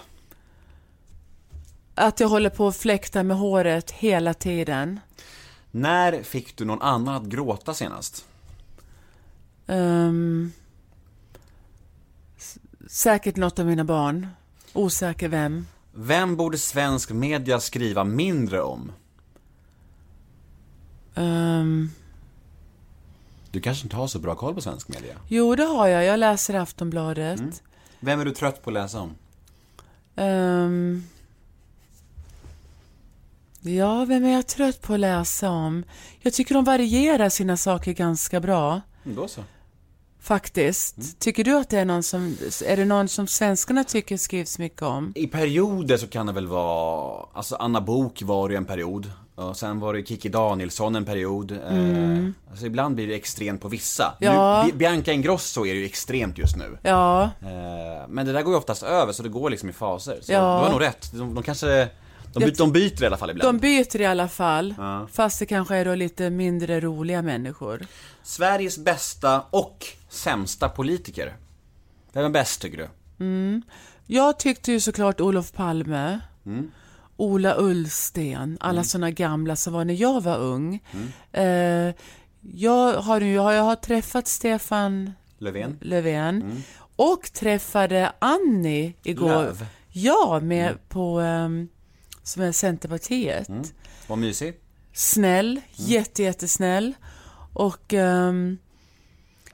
[1.99, 5.01] Att jag håller på att fläkta med håret hela tiden.
[5.70, 8.24] När fick du någon annan att gråta senast?
[12.38, 14.28] S- säkert något av mina barn.
[14.72, 15.66] Osäker vem.
[15.94, 18.92] Vem borde svensk media skriva mindre om?
[21.14, 21.90] Ehm,
[23.51, 25.16] Du kanske inte har så bra koll på svensk media?
[25.28, 26.05] jo, det har jag.
[26.05, 27.38] Jag läser Aftonbladet.
[27.40, 27.53] Mm.
[28.01, 29.14] Vem är du trött på att läsa om?
[30.16, 31.05] Ehm,
[33.61, 35.85] ja, vem är jag trött på att läsa om?
[36.21, 38.81] Jag tycker de varierar sina saker ganska bra.
[39.05, 39.41] Mm, Då så.
[40.21, 41.21] Faktiskt.
[41.21, 42.37] Tycker du att det är någon som,
[42.67, 45.13] är det någon som svenskarna tycker skrivs mycket om?
[45.17, 49.13] I perioder så kan det väl vara, alltså Anna Bok var det ju en period.
[49.35, 51.53] Och sen var det Kiki Danielsson en period.
[51.53, 54.15] Eh, alltså ibland blir det extremt på vissa.
[54.21, 54.35] Mm.
[54.35, 54.63] Ja.
[54.67, 56.79] Nu, Bi- Bianca Ingrosso är det ju extremt just nu.
[56.83, 60.19] Ja, Eh, men det där går ju oftast över så det går liksom i faser.
[60.23, 60.39] Så Ja.
[60.39, 61.13] du har nog rätt.
[61.13, 61.89] De, de kanske,
[62.41, 63.61] de, Jag by, de byter i alla fall de ibland.
[63.61, 64.74] byter i alla fall.
[64.78, 65.07] Ja.
[65.12, 67.87] Fast det kanske är då lite mindre roliga människor.
[68.22, 71.37] Sveriges bästa och sämsta politiker.
[72.12, 72.89] Vem är bäst tycker du?
[74.07, 76.20] Jag tyckte ju såklart Olof Palme.
[77.16, 80.80] Ola Ullsten, alla såna gamla som var när jag var ung.
[81.32, 81.95] Eh,
[82.41, 85.78] jag, har ju, jag har träffat Stefan Löfven?
[85.80, 86.62] Löfven
[86.97, 89.28] och träffade Annie igår.
[89.28, 89.66] Löv?
[89.93, 91.68] Ja, med på, ehm,
[92.27, 93.49] som är Centerpartiet.
[94.07, 94.55] Vad mysig.
[94.93, 96.95] Snäll, jätte, jättesnäll.
[97.53, 98.59] Och ehm,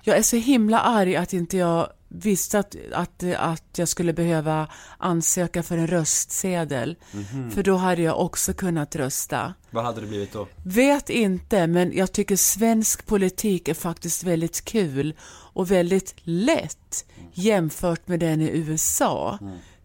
[0.02, 4.68] jag är så himla arg att inte jag visste att, att, att jag skulle behöva
[4.98, 6.96] ansöka för en röstsedel.
[7.54, 9.54] För då hade jag också kunnat rösta.
[9.70, 10.48] Vad hade det blivit då?
[10.64, 15.14] Vet inte, men jag tycker svensk politik är faktiskt väldigt kul
[15.54, 19.38] och väldigt lätt jämfört med den i USA.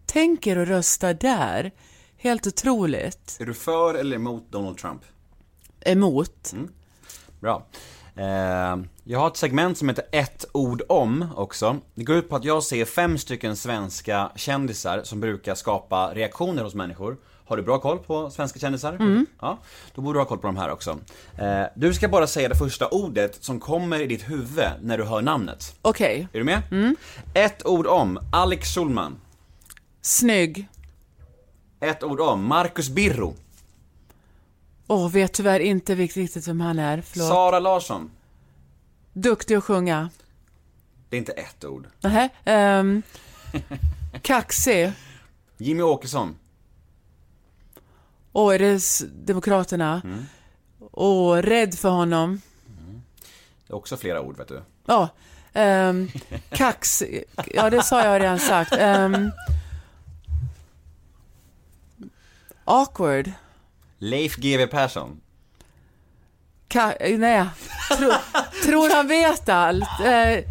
[0.06, 1.72] Tänk er att rösta där.
[2.20, 3.36] Helt otroligt.
[3.40, 5.02] Är du för eller emot Donald Trump?
[5.80, 6.54] Emot.
[7.40, 7.66] Bra.
[8.16, 11.76] Eh, jag har ett segment som heter ett ord om också.
[11.94, 16.64] Det går ut på att jag ser fem stycken svenska kändisar som brukar skapa reaktioner
[16.64, 17.16] hos människor.
[17.44, 19.24] Har du bra koll på svenska kändisar?
[19.40, 19.58] Ja,
[19.94, 20.98] då borde du ha koll på de här också.
[21.38, 25.04] Eh, du ska bara säga det första ordet som kommer i ditt huvud när du
[25.04, 25.76] hör namnet.
[25.82, 26.28] Okej.
[26.32, 26.62] Är du med?
[27.34, 29.20] Ett ord om Alex Schulman.
[30.02, 30.68] Snygg.
[31.80, 33.34] Ett ord om Marcus Birro.
[34.86, 37.00] Åh, vet tyvärr inte riktigt vem han är.
[37.00, 37.28] Förlåt.
[37.28, 38.10] Sara Larsson.
[39.12, 40.10] Duktig att sjunga.
[41.08, 41.86] Det är inte ett ord.
[42.00, 42.28] Nähä.
[42.80, 43.02] Um,
[44.22, 44.92] kaxig.
[45.58, 46.36] Jimmy Åkesson.
[48.32, 50.02] Åh, är det Demokraterna?
[50.92, 52.40] Åh, rädd för honom.
[53.66, 54.62] Det är också flera ord vet du.
[54.86, 55.08] Ja.
[55.54, 56.10] Um,
[56.50, 57.02] kax.
[57.54, 58.72] Ja, det sa jag redan sagt.
[58.72, 59.30] Um,
[62.68, 63.32] awkward.
[63.98, 65.20] Leif GW Persson.
[66.68, 67.44] Ka- nej.
[67.98, 68.10] Tro,
[68.64, 70.00] tror han vet allt.
[70.04, 70.44] Eh,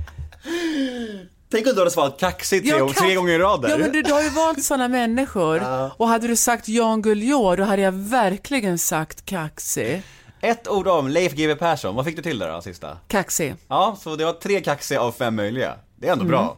[1.51, 3.69] Tänk om du hade svarat kaxigt tre, Ja, tre gånger i rad där.
[3.69, 5.61] Ja, men du, du har ju valt sådana människor.
[5.97, 10.01] Och hade du sagt Jan Guillou, då hade jag verkligen sagt kaxig.
[10.41, 12.97] Ett ord om Leif GW Persson, vad fick du till där då, sista?
[13.07, 13.55] Kaxig.
[13.67, 15.75] Ja, så det var tre kaxiga av fem möjliga.
[15.95, 16.57] Det är ändå bra.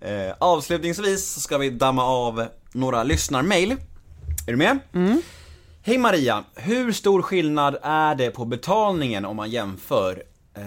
[0.00, 3.76] Eh, avslutningsvis så ska vi damma av några lyssnarmail.
[4.48, 4.78] Är du med?
[5.82, 10.22] Hej Maria, hur stor skillnad är det på betalningen om man jämför
[10.54, 10.62] eh,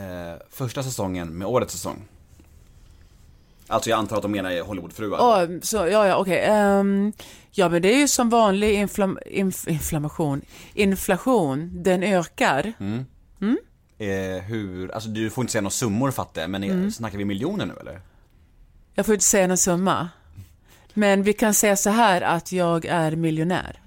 [0.50, 2.04] första säsongen med årets säsong?
[3.68, 5.20] Alltså jag antar att de menar Hollywoodfruar.
[5.22, 6.46] Åh, så, ja, ja, okej.
[6.46, 7.14] Ehm,
[7.52, 10.42] ja, men det är ju som vanlig inflam, inf, inflammation.
[10.74, 12.74] Inflation, den ökar.
[13.98, 16.92] Eh, hur, alltså du får inte säga några summor fattar men mm.
[16.92, 18.02] snackar vi miljoner nu eller?
[18.94, 20.10] Jag får inte säga någon summa.
[20.94, 23.82] Men vi kan säga så här att jag är miljonär.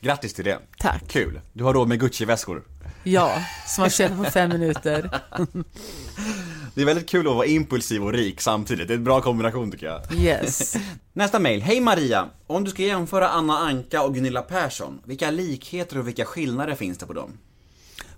[0.00, 0.58] Grattis till det.
[0.78, 1.08] Tack.
[1.08, 1.40] Kul.
[1.52, 2.62] Du har råd med Gucci-väskor.
[3.04, 5.10] Ja, som man köper på fem minuter.
[6.74, 9.70] Det är väldigt kul att vara impulsiv och rik samtidigt, det är en bra kombination
[9.70, 10.14] tycker jag.
[10.14, 10.76] Yes.
[11.12, 11.62] Nästa mail.
[11.62, 12.28] Hej Maria!
[12.46, 16.98] Om du ska jämföra Anna Anka och Gunilla Persson, vilka likheter och vilka skillnader finns
[16.98, 17.38] det på dem?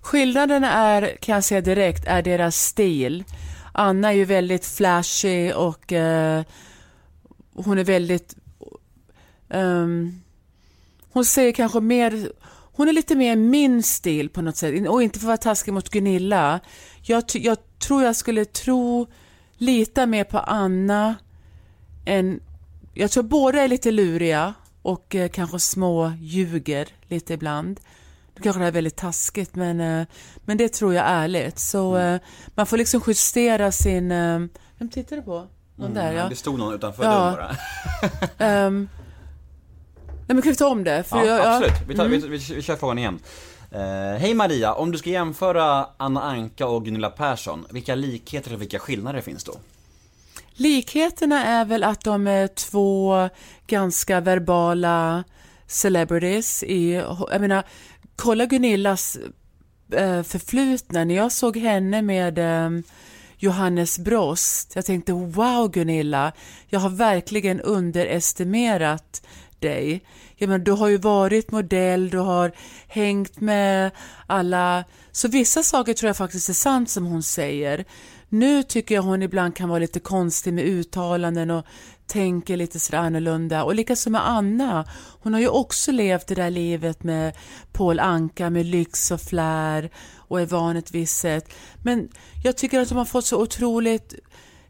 [0.01, 3.23] Skillnaden är, kan jag säga direkt, är deras stil.
[3.71, 6.43] Anna är ju väldigt flashig och eh,
[7.65, 8.35] hon är väldigt...
[9.49, 10.21] ehm,
[11.11, 12.31] hon säger kanske mer...
[12.49, 14.89] Hon är lite mer min stil på något sätt.
[14.89, 16.59] Och inte för att vara taskig mot Gunilla.
[17.01, 19.07] Jag, jag tror jag skulle tro
[19.57, 21.15] lita mer på Anna
[22.05, 22.39] än...
[22.93, 27.79] Jag tror båda är lite luriga och eh, kanske små ljuger lite ibland.
[28.35, 30.07] Nu kanske det här är väldigt taskigt men, eh,
[30.45, 31.59] men det tror jag ärligt.
[31.59, 32.21] Så eh,
[32.55, 34.11] man får liksom justera sin...
[34.11, 34.39] Eh,
[34.77, 35.47] vem tittar du på?
[35.79, 36.29] Någon där ja.
[36.29, 37.09] Det stod någon utanför Ja.
[37.09, 37.55] dörren bara.
[38.47, 38.89] Ehm,
[40.07, 41.03] nej men kan vi ta om det?
[41.11, 41.81] Ja, jag- absolut.
[41.87, 43.19] Vi, tar, vi, vi, vi kör frågan igen.
[43.71, 48.61] Eh, Hej Maria, om du ska jämföra Anna Anka och Gunilla Persson, vilka likheter och
[48.61, 49.53] vilka skillnader finns då?
[50.53, 53.29] Likheterna är väl att de är två
[53.67, 55.23] ganska verbala
[55.67, 56.93] celebrities i,
[57.31, 57.63] jag menar,
[58.15, 59.17] kolla Gunillas
[59.91, 61.03] eh, förflutna.
[61.03, 62.69] När jag såg henne med eh,
[63.39, 66.31] Johannes Brost, jag tänkte wow Gunilla,
[66.67, 69.21] jag har verkligen underestimerat
[69.59, 70.03] dig.
[70.35, 72.51] Ja, men du har ju varit modell, du har
[72.87, 73.91] hängt med
[74.27, 77.85] alla, så vissa saker tror jag faktiskt är sant som hon säger.
[78.29, 81.65] Nu tycker jag hon ibland kan vara lite konstig med uttalanden och
[82.07, 83.63] tänker lite sådär annorlunda.
[83.63, 84.85] Och likaså med Anna.
[85.21, 87.33] Hon har ju också levt det där livet med
[87.71, 89.89] Paul Anka med lyx och flär
[90.27, 91.53] och är van ett visst sätt.
[91.83, 92.09] Men
[92.43, 94.15] jag tycker att de har fått så otroligt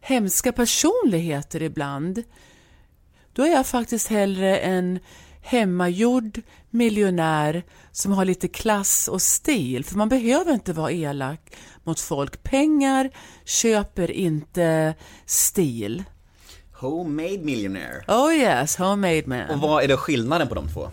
[0.01, 2.23] hemska personligheter ibland.
[3.33, 4.99] Då är jag faktiskt hellre en
[5.41, 9.85] hemmagjord miljonär som har lite klass och stil.
[9.85, 12.43] För man behöver inte vara elak mot folk.
[12.43, 13.09] Pengar
[13.45, 14.93] köper inte
[15.25, 16.03] stil.
[16.73, 18.03] Homemade Millionaire.
[18.07, 19.49] Oh yes, homemade man.
[19.49, 20.89] Och vad är då skillnaden på de två?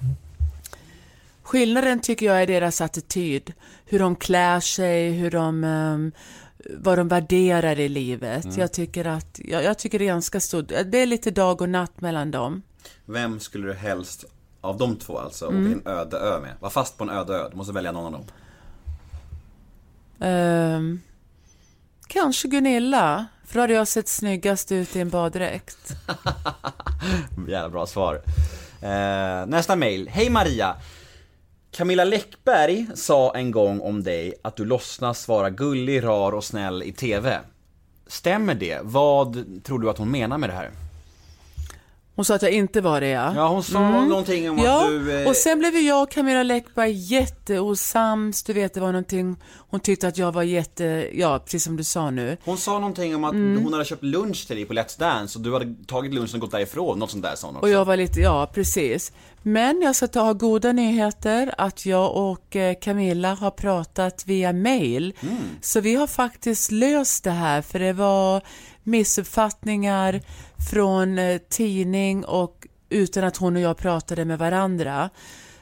[1.44, 3.52] Skillnaden tycker jag är deras attityd.
[3.84, 6.12] Hur de klär sig, hur de, ehm,
[6.76, 8.56] vad de värderar i livet.
[8.56, 10.68] Jag tycker att, jag, jag tycker det är ganska stort.
[10.68, 12.62] Det är lite dag och natt mellan dem.
[13.04, 14.24] Vem skulle du helst,
[14.60, 15.60] av de två alltså, Mm.
[15.66, 16.52] åka till en öde ö med?
[16.60, 18.24] Var fast på en öde ö, du måste välja någon av dem.
[20.20, 21.00] Ehm,
[22.06, 25.92] kanske Gunilla, för då hade jag sett snyggast ut i en baddräkt.
[27.48, 28.22] Jävla bra svar.
[28.82, 30.08] Eh, nästa mail.
[30.08, 30.76] Hej Maria!
[31.76, 36.82] Camilla Läckberg sa en gång om dig att du låtsas vara gullig, rar och snäll
[36.82, 37.40] i TV.
[38.06, 38.78] Stämmer det?
[38.82, 40.70] Vad tror du att hon menar med det här?
[42.16, 43.32] Hon sa att jag inte var det ja.
[43.36, 45.20] Ja, hon sa någonting om Ja, att du...
[45.22, 48.42] eh, och sen blev ju jag och Camilla Läckberg jätteosams.
[48.42, 49.36] Du vet, det var någonting,
[49.70, 52.36] hon tyckte att jag var jätte, ja precis som du sa nu.
[52.44, 53.64] Hon sa någonting om att Mm.
[53.64, 56.40] hon hade köpt lunch till dig på Let's Dance och du hade tagit lunchen och
[56.40, 57.66] gått därifrån, något sånt där sa hon också.
[57.66, 59.12] Och jag var lite, ja precis.
[59.42, 64.52] Men jag ska ta ha goda nyheter att jag och eh, Camilla har pratat via
[64.52, 65.14] mail.
[65.60, 68.42] Så vi har faktiskt löst det här för det var
[68.82, 70.20] missuppfattningar
[70.70, 75.10] från eh, tidning och utan att hon och jag pratade med varandra.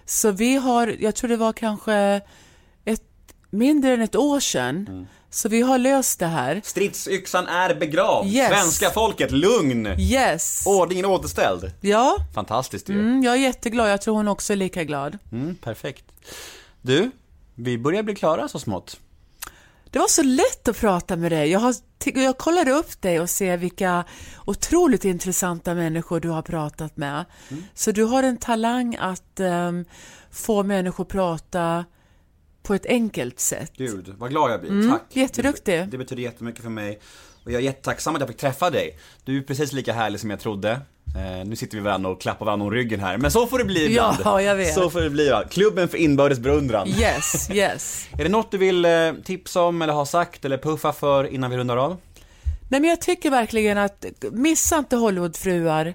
[0.05, 2.21] Så vi har, jag tror det var kanske
[2.85, 3.03] ett,
[3.51, 5.07] mindre än ett år sedan.
[5.31, 6.61] Så vi har löst det här.
[6.65, 8.29] Stridsyxan är begravd!
[8.29, 8.49] Yes.
[8.49, 9.87] Svenska folket, lugn!
[9.99, 10.63] Yes!
[10.67, 11.73] Ordningen återställd.
[11.81, 12.99] Ja, Fantastiskt ju.
[13.01, 13.91] mm, jag är jätteglad.
[13.91, 15.19] Jag tror hon också är lika glad.
[15.33, 16.05] Mm, perfekt.
[16.83, 17.11] Du,
[17.55, 19.01] vi börjar bli klara så smått.
[19.93, 21.51] Det var så lätt att prata med dig.
[21.51, 21.75] Jag, har,
[22.05, 24.05] jag kollade upp dig och ser vilka
[24.47, 27.25] otroligt intressanta människor du har pratat med.
[27.75, 29.85] Så du har en talang att ehm,
[30.31, 31.85] få människor att prata
[32.63, 33.73] på ett enkelt sätt.
[33.77, 34.71] Gud, vad glad jag blir.
[34.71, 35.03] Mm, Tack.
[35.11, 35.79] jätteduktig.
[35.79, 37.01] Det, det betyder jättemycket för mig.
[37.45, 38.99] Och jag är jättetacksam att jag fick träffa dig.
[39.25, 40.81] Du är precis lika härlig som jag trodde.
[41.17, 43.19] Eh, nu sitter vi varandra och klappar varandra om ryggen här.
[43.19, 44.17] Men så får det bli ibland.
[44.25, 44.75] Ja, jag vet.
[44.75, 45.31] Så får det bli.
[45.31, 45.45] Va?
[45.51, 46.89] Klubben för inbördes beundran.
[46.89, 48.07] Yes, yes.
[48.19, 51.51] Är det något du vill eh, tipsa om eller ha sagt eller puffa för innan
[51.51, 51.97] vi rundar av?
[52.69, 55.95] Nej men jag tycker verkligen att missa inte Hollywoodfruar.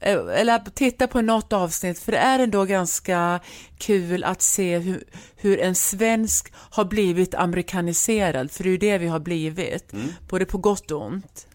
[0.00, 3.40] Eh, Eller titta på något avsnitt för det är ändå ganska
[3.78, 5.04] kul att se hur,
[5.36, 9.92] hur en svensk har blivit amerikaniserad, för det är ju det vi har blivit.
[10.28, 11.46] Både på gott och ont.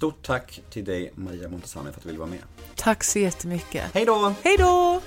[0.00, 2.38] Stort tack till dig Maria Montazami för att du ville vara med.
[2.74, 3.94] Tack så jättemycket.
[3.94, 4.34] Hej då!
[4.42, 5.00] Hej då!